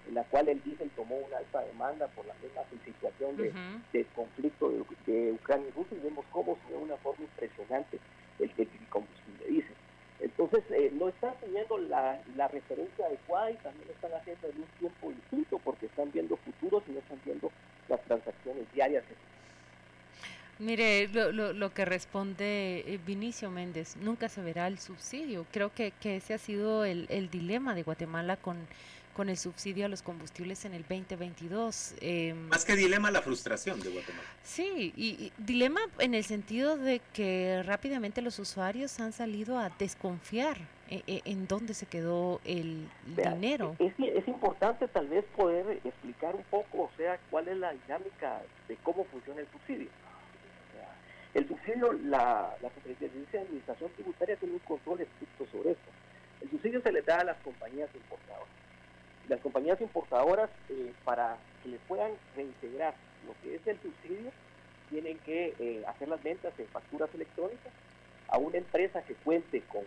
en 0.08 0.14
la 0.14 0.24
cual 0.24 0.48
el 0.48 0.62
diésel 0.62 0.90
tomó 0.96 1.16
una 1.16 1.36
alta 1.38 1.60
demanda 1.60 2.06
por 2.08 2.26
la 2.26 2.34
misma 2.42 2.62
situación 2.84 3.36
de, 3.36 4.04
conflicto 4.14 4.70
de, 4.70 5.32
Ucrania 5.32 5.68
y 5.68 5.70
Rusia 5.72 5.96
y 5.96 6.04
vemos 6.04 6.24
cómo 6.32 6.56
se 6.66 6.72
de 6.72 6.78
una 6.78 6.96
forma 6.96 7.24
impresionante 7.24 7.98
el, 8.38 8.50
el 8.56 8.68
combustible 8.88 9.46
diésel. 9.46 9.76
Entonces, 10.20 10.64
eh, 10.70 10.90
no 10.94 11.08
están 11.08 11.34
teniendo 11.40 11.78
la, 11.78 12.20
la, 12.36 12.48
referencia 12.48 13.06
adecuada 13.06 13.52
y 13.52 13.56
también 13.56 13.88
están 13.88 14.12
haciendo 14.14 14.48
en 14.48 14.56
un 14.62 14.68
tiempo 14.80 15.10
distinto 15.10 15.58
porque 15.62 15.86
están 15.86 16.10
viendo 16.10 16.36
futuros 16.38 16.82
y 16.88 16.92
no 16.92 16.98
están 16.98 17.20
viendo 17.24 17.52
las 17.88 18.02
transacciones 18.02 18.64
diarias. 18.74 19.04
Mire, 20.58 21.06
lo, 21.08 21.30
lo, 21.30 21.52
lo, 21.52 21.72
que 21.72 21.84
responde 21.84 22.80
eh, 22.80 22.98
Vinicio 23.06 23.48
Méndez, 23.48 23.96
nunca 23.96 24.28
se 24.28 24.42
verá 24.42 24.66
el 24.66 24.80
subsidio. 24.80 25.46
Creo 25.52 25.72
que, 25.72 25.92
que 25.92 26.16
ese 26.16 26.34
ha 26.34 26.38
sido 26.38 26.84
el, 26.84 27.06
el 27.10 27.30
dilema 27.30 27.76
de 27.76 27.84
Guatemala 27.84 28.36
con 28.36 28.66
con 29.18 29.28
el 29.28 29.36
subsidio 29.36 29.84
a 29.84 29.88
los 29.88 30.00
combustibles 30.00 30.64
en 30.64 30.74
el 30.74 30.82
2022. 30.82 31.94
Em, 32.00 32.36
Más 32.46 32.64
que 32.64 32.76
dilema, 32.76 33.10
la 33.10 33.20
frustración 33.20 33.80
de 33.80 33.90
Guatemala. 33.90 34.28
Sí, 34.44 34.92
y, 34.96 35.32
dilema 35.36 35.80
en 35.98 36.14
el 36.14 36.22
sentido 36.22 36.76
de 36.76 37.00
que 37.12 37.64
rápidamente 37.64 38.22
los 38.22 38.38
usuarios 38.38 39.00
han 39.00 39.10
salido 39.12 39.58
a 39.58 39.70
desconfiar 39.70 40.58
eh, 40.88 41.02
eh, 41.08 41.22
en, 41.24 41.48
dónde 41.48 41.74
se 41.74 41.86
quedó 41.86 42.40
el 42.44 42.88
dinero. 43.06 43.74
Es, 43.80 43.92
es 43.98 44.28
importante 44.28 44.86
tal 44.86 45.08
vez 45.08 45.24
poder 45.36 45.80
explicar 45.82 46.36
un 46.36 46.44
poco, 46.44 46.82
o 46.82 46.90
sea, 46.96 47.18
cuál 47.28 47.48
es 47.48 47.56
la 47.56 47.72
dinámica 47.72 48.40
de 48.68 48.76
cómo 48.84 49.02
funciona 49.06 49.40
el 49.40 49.48
subsidio. 49.48 49.88
el 51.34 51.48
subsidio, 51.48 51.92
la, 52.04 52.56
la 52.62 52.70
de 52.84 53.06
Administración 53.40 53.90
Tributaria 53.96 54.36
tiene 54.36 54.54
un 54.54 54.60
control 54.60 55.00
estricto 55.00 55.44
sobre 55.50 55.72
esto. 55.72 55.90
El 56.40 56.50
subsidio 56.50 56.80
se 56.82 56.92
le 56.92 57.02
da 57.02 57.18
a 57.18 57.24
las 57.24 57.36
compañías 57.38 57.90
importadoras 57.92 58.57
las 59.28 59.40
compañías 59.40 59.80
importadoras, 59.80 60.50
eh, 60.70 60.92
para 61.04 61.36
que 61.62 61.70
les 61.70 61.80
puedan 61.88 62.12
reintegrar 62.34 62.94
lo 63.26 63.34
que 63.42 63.56
es 63.56 63.66
el 63.66 63.78
subsidio, 63.80 64.30
tienen 64.90 65.18
que 65.18 65.54
eh, 65.58 65.84
hacer 65.86 66.08
las 66.08 66.22
ventas 66.22 66.52
en 66.58 66.66
facturas 66.68 67.10
electrónicas 67.14 67.72
a 68.28 68.38
una 68.38 68.58
empresa 68.58 69.02
que 69.02 69.14
cuente 69.14 69.62
con 69.62 69.82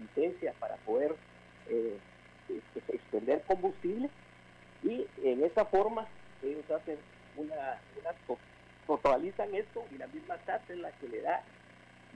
licencia 0.00 0.52
para 0.60 0.76
poder 0.76 1.14
eh, 1.68 1.98
extender 2.88 3.42
combustible 3.42 4.08
y 4.82 5.06
en 5.24 5.44
esa 5.44 5.64
forma 5.64 6.06
ellos 6.42 6.70
hacen 6.70 6.98
una, 7.36 7.80
totalizan 8.86 9.54
esto 9.54 9.84
y 9.90 9.98
la 9.98 10.06
misma 10.06 10.36
TAT 10.38 10.70
es 10.70 10.78
la 10.78 10.92
que 10.92 11.08
le 11.08 11.20
da 11.20 11.42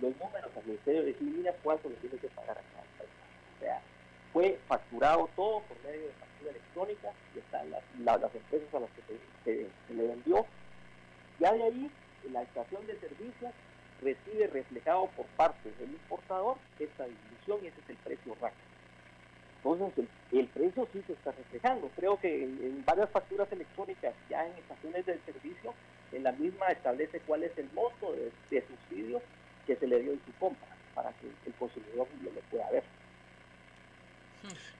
los 0.01 0.17
números 0.17 0.51
al 0.57 0.65
Ministerio 0.65 1.03
de 1.03 1.15
Civil 1.15 1.51
cuánto 1.63 1.89
le 1.89 1.97
tiene 1.97 2.17
que 2.19 2.29
pagar 2.29 2.59
a 2.59 2.63
cada 2.63 2.85
empresa. 2.85 3.13
O 3.57 3.61
sea, 3.61 3.81
fue 4.33 4.59
facturado 4.69 5.29
todo 5.37 5.61
por 5.63 5.77
medio 5.85 6.07
de 6.07 6.13
electrónica 6.51 7.13
y 7.35 7.39
están 7.39 7.71
las, 7.71 7.83
las 7.99 8.35
empresas 8.35 8.75
a 8.75 8.81
las 8.81 8.91
que 8.91 9.03
se, 9.45 9.95
le 9.95 10.07
vendió. 10.07 10.47
Ya 11.39 11.53
de 11.53 11.63
ahí, 11.63 11.91
la 12.33 12.43
estación 12.43 12.87
de 12.87 12.99
servicios 12.99 13.53
recibe 14.01 14.47
reflejado 14.49 15.07
por 15.17 15.27
parte 15.37 15.71
del 15.79 15.91
importador 15.91 16.57
esta 16.79 17.05
disminución 17.05 17.59
y 17.63 17.67
ese 17.69 17.81
es 17.81 17.91
el 17.91 17.97
precio 17.97 18.37
RAC. 18.41 18.53
Entonces, 19.65 20.07
el, 20.33 20.49
precio 20.49 20.89
sí 20.93 21.03
se 21.07 21.13
está 21.13 21.31
reflejando. 21.31 21.89
Creo 21.95 22.19
que 22.19 22.45
en, 22.45 22.85
varias 22.85 23.11
facturas 23.11 23.51
electrónicas, 23.53 24.13
ya 24.29 24.45
en 24.45 24.53
estaciones 24.55 25.07
de 25.07 25.19
servicio, 25.21 25.73
en 26.11 26.25
la 26.25 26.33
misma 26.33 26.67
establece 26.67 27.21
cuál 27.21 27.45
es 27.45 27.57
el 27.57 27.71
monto 27.73 28.13
de, 28.13 28.33
de 28.51 28.67
subsidio 28.67 29.23
que 29.67 29.77
se 29.77 29.87
le 29.87 30.01
dio 30.01 30.13
en 30.13 30.21
su 30.27 30.33
compra, 30.41 30.67
para 30.95 31.13
que 31.13 31.29
el 31.47 31.55
consumidor 31.55 32.09
lo 32.23 32.31
pueda 32.51 32.71
ver. 32.71 32.83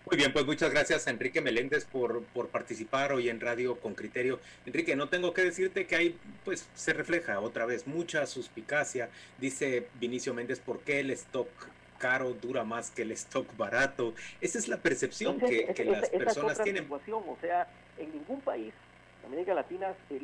Muy 0.07 0.17
bien, 0.17 0.33
pues 0.33 0.45
muchas 0.45 0.71
gracias 0.71 1.07
Enrique 1.07 1.41
Meléndez 1.41 1.85
por, 1.85 2.23
por 2.25 2.49
participar 2.49 3.13
hoy 3.13 3.29
en 3.29 3.41
Radio 3.41 3.79
con 3.79 3.95
Criterio. 3.95 4.41
Enrique, 4.67 4.97
no 4.97 5.09
tengo 5.09 5.33
que 5.33 5.45
decirte 5.45 5.87
que 5.87 5.97
hay, 5.97 6.19
pues 6.45 6.69
se 6.75 6.93
refleja 6.93 7.41
otra 7.41 7.67
vez 7.67 7.87
mucha 7.87 8.27
suspicacia. 8.27 9.09
Dice 9.39 9.89
Vinicio 10.01 10.35
Méndez, 10.35 10.61
¿por 10.61 10.81
qué 10.81 11.01
el 11.01 11.11
stock 11.13 11.49
caro 11.99 12.33
dura 12.33 12.65
más 12.65 12.91
que 12.91 13.03
el 13.03 13.13
stock 13.13 13.47
barato? 13.57 14.15
Esa 14.41 14.59
es 14.59 14.69
la 14.69 14.79
percepción 14.79 15.39
que, 15.39 15.73
que 15.73 15.85
las 15.85 16.11
personas 16.11 16.63
tienen. 16.63 16.89
o 16.91 17.37
sea, 17.41 17.69
en 17.99 18.13
ningún 18.13 18.41
país 18.41 18.75
de 19.21 19.27
América 19.29 19.55
Latina 19.55 19.95
se, 20.09 20.19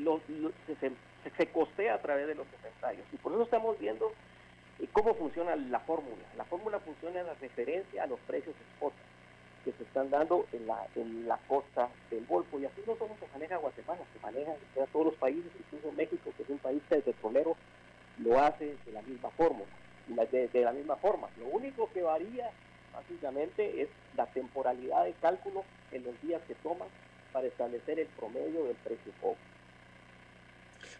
se, 0.81 0.90
se, 1.37 1.46
costea 1.46 1.94
a 1.94 2.03
través 2.03 2.27
de 2.27 2.35
los 2.35 2.46
inventarios. 2.57 3.07
Y 3.12 3.16
por 3.16 3.33
eso 3.33 3.42
estamos 3.44 3.79
viendo 3.79 4.12
¿Cómo 4.92 5.14
funciona 5.14 5.57
la 5.57 5.81
fórmula? 5.81 6.22
La 6.37 6.44
fórmula 6.44 6.79
funciona 6.79 7.20
en 7.20 7.27
la 7.27 7.35
referencia 7.35 8.05
a 8.05 8.07
los 8.07 8.20
precios 8.20 8.55
spot 8.74 8.92
que 9.64 9.73
se 9.73 9.83
están 9.83 10.11
dando 10.11 10.47
en 10.53 10.66
la, 10.66 10.87
en 10.94 11.29
la 11.29 11.38
costa 11.49 11.88
del 12.11 12.25
Golfo. 12.27 12.59
Y 12.59 12.64
así 12.64 12.83
no 12.87 12.97
solo 12.97 13.14
se 13.21 13.27
maneja 13.33 13.57
Guatemala, 13.57 14.01
se 14.12 14.21
maneja 14.21 14.53
todos 14.92 15.07
los 15.07 15.14
países, 15.14 15.51
incluso 15.59 15.92
México, 15.92 16.31
que 16.37 16.42
es 16.42 16.49
un 16.49 16.59
país 16.59 16.83
petrolero, 16.88 17.57
lo 18.18 18.38
hace 18.40 18.77
de 18.85 18.92
la 18.92 19.03
misma 19.03 19.31
forma. 19.31 19.64
De, 20.09 20.49
de 20.49 20.62
la 20.62 20.73
misma 20.73 20.97
forma. 20.97 21.29
Lo 21.38 21.49
único 21.49 21.90
que 21.92 22.03
varía 22.03 22.51
básicamente 22.94 23.83
es 23.83 23.88
la 24.16 24.25
temporalidad 24.27 25.05
de 25.05 25.12
cálculo 25.12 25.64
en 25.92 26.05
los 26.05 26.21
días 26.23 26.40
que 26.49 26.55
toma 26.57 26.87
para 27.33 27.47
establecer 27.47 28.01
el 28.01 28.07
promedio 28.07 28.64
del 28.64 28.77
precio. 28.77 29.12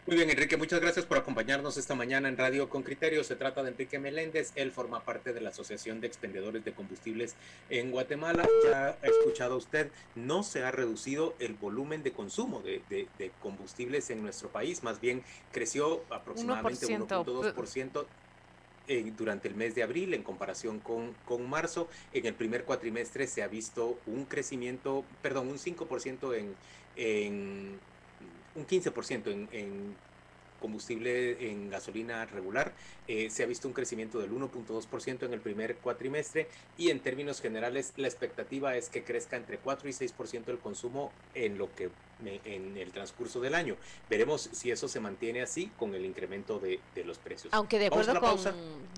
Muy 0.09 0.17
bien, 0.17 0.31
Enrique, 0.31 0.57
muchas 0.57 0.81
gracias 0.81 1.05
por 1.05 1.19
acompañarnos 1.19 1.77
esta 1.77 1.95
mañana 1.95 2.31
en 2.31 2.39
Radio 2.39 2.71
con 2.71 2.83
Criterio. 2.83 3.23
Se 3.25 3.37
trata 3.37 3.63
de 3.63 3.69
Enrique 3.69 3.99
Meléndez, 3.99 4.53
él 4.55 4.73
forma 4.73 5.05
parte 5.05 5.35
de 5.35 5.43
la 5.43 5.51
Asociación 5.51 6.01
de 6.01 6.07
Expendedores 6.07 6.65
de 6.65 6.73
Combustibles 6.73 7.35
en 7.69 7.91
Guatemala. 7.91 8.49
Ya 8.65 8.97
ha 9.03 9.07
escuchado 9.07 9.59
usted, 9.59 9.91
no 10.15 10.45
se 10.45 10.65
ha 10.65 10.71
reducido 10.71 11.35
el 11.41 11.53
volumen 11.53 12.03
de 12.03 12.13
consumo 12.13 12.63
de, 12.63 13.07
combustibles 13.43 14.09
en 14.09 14.23
nuestro 14.23 14.49
país, 14.49 14.83
más 14.83 14.99
bien 14.99 15.23
creció 15.53 16.03
aproximadamente 16.09 16.87
1.2% 16.87 18.07
eh, 18.89 19.13
durante 19.15 19.49
el 19.49 19.57
mes 19.57 19.75
de 19.75 19.83
abril 19.83 20.15
en 20.15 20.23
comparación 20.23 20.81
con, 20.81 21.13
con 21.27 21.47
marzo. 21.51 21.87
En 22.15 22.25
el 22.25 22.33
primer 22.33 22.65
cuatrimestre 22.65 23.27
se 23.27 23.43
ha 23.43 23.47
visto 23.47 23.99
un 24.07 24.25
crecimiento, 24.25 25.05
perdón, 25.21 25.49
un 25.49 25.59
5% 25.59 26.35
en, 26.35 26.55
en 26.97 27.79
un 28.59 28.67
15% 28.67 29.31
en, 29.31 29.49
en 29.53 29.97
combustible 30.59 31.51
en 31.51 31.71
gasolina 31.71 32.27
regular. 32.27 32.73
Eh, 33.07 33.31
se 33.31 33.43
ha 33.43 33.47
visto 33.47 33.69
un 33.69 33.75
crecimiento 33.75 34.19
del 34.19 34.31
1.2% 34.33 35.25
en 35.25 35.33
el 35.33 35.41
primer 35.41 35.77
cuatrimestre 35.77 36.49
y 36.77 36.91
en 36.91 37.01
términos 37.01 37.41
generales 37.41 37.93
la 37.97 38.09
expectativa 38.09 38.77
es 38.77 38.89
que 38.91 39.03
crezca 39.03 39.37
entre 39.37 39.59
4 39.59 39.89
y 39.89 39.93
6% 39.93 40.49
el 40.49 40.59
consumo 40.59 41.13
en 41.35 41.59
lo 41.59 41.75
que 41.75 41.91
en 42.45 42.77
el 42.77 42.91
transcurso 42.91 43.41
del 43.41 43.55
año. 43.55 43.77
Veremos 44.11 44.51
si 44.53 44.73
eso 44.73 44.89
se 44.89 44.99
mantiene 44.99 45.41
así 45.41 45.71
con 45.79 45.95
el 45.95 46.05
incremento 46.05 46.59
de, 46.59 46.81
de 46.95 47.05
los 47.05 47.19
precios. 47.19 47.55
Aunque 47.55 47.79
de 47.79 47.87
acuerdo, 47.87 48.21
con, 48.21 48.39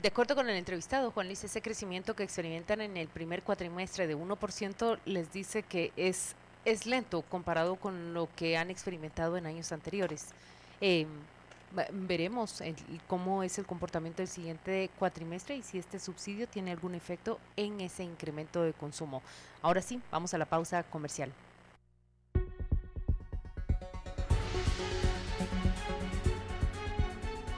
de 0.01 0.09
acuerdo 0.09 0.35
con 0.35 0.49
el 0.49 0.57
entrevistado, 0.57 1.11
Juan 1.11 1.27
Luis, 1.27 1.45
ese 1.45 1.61
crecimiento 1.61 2.17
que 2.17 2.23
experimentan 2.23 2.81
en 2.81 2.97
el 2.97 3.09
primer 3.09 3.43
cuatrimestre 3.43 4.07
de 4.07 4.17
1% 4.17 4.99
les 5.05 5.31
dice 5.33 5.63
que 5.63 5.93
es 5.97 6.35
es 6.65 6.87
lento 6.87 7.23
comparado 7.23 7.77
con 7.77 8.15
lo 8.15 8.29
que 8.37 8.57
han 8.57 8.71
experimentado 8.71 9.37
en 9.37 9.47
años 9.47 9.73
anteriores. 9.73 10.29
Eh, 10.81 11.07
veremos 11.93 12.63
cómo 13.07 13.43
es 13.43 13.59
el 13.59 13.67
comportamiento 13.67 14.19
del 14.19 14.29
siguiente 14.29 14.91
cuatrimestre 14.99 15.57
y 15.57 15.63
si 15.63 15.79
este 15.79 16.01
subsidio 16.01 16.49
tiene 16.49 16.73
algún 16.73 16.95
efecto 16.95 17.39
en 17.57 17.81
ese 17.81 18.03
incremento 18.03 18.63
de 18.63 18.73
consumo. 18.73 19.23
Ahora 19.63 19.81
sí, 19.81 20.01
vamos 20.11 20.35
a 20.35 20.39
la 20.39 20.47
pausa 20.47 20.83
comercial. 20.83 21.33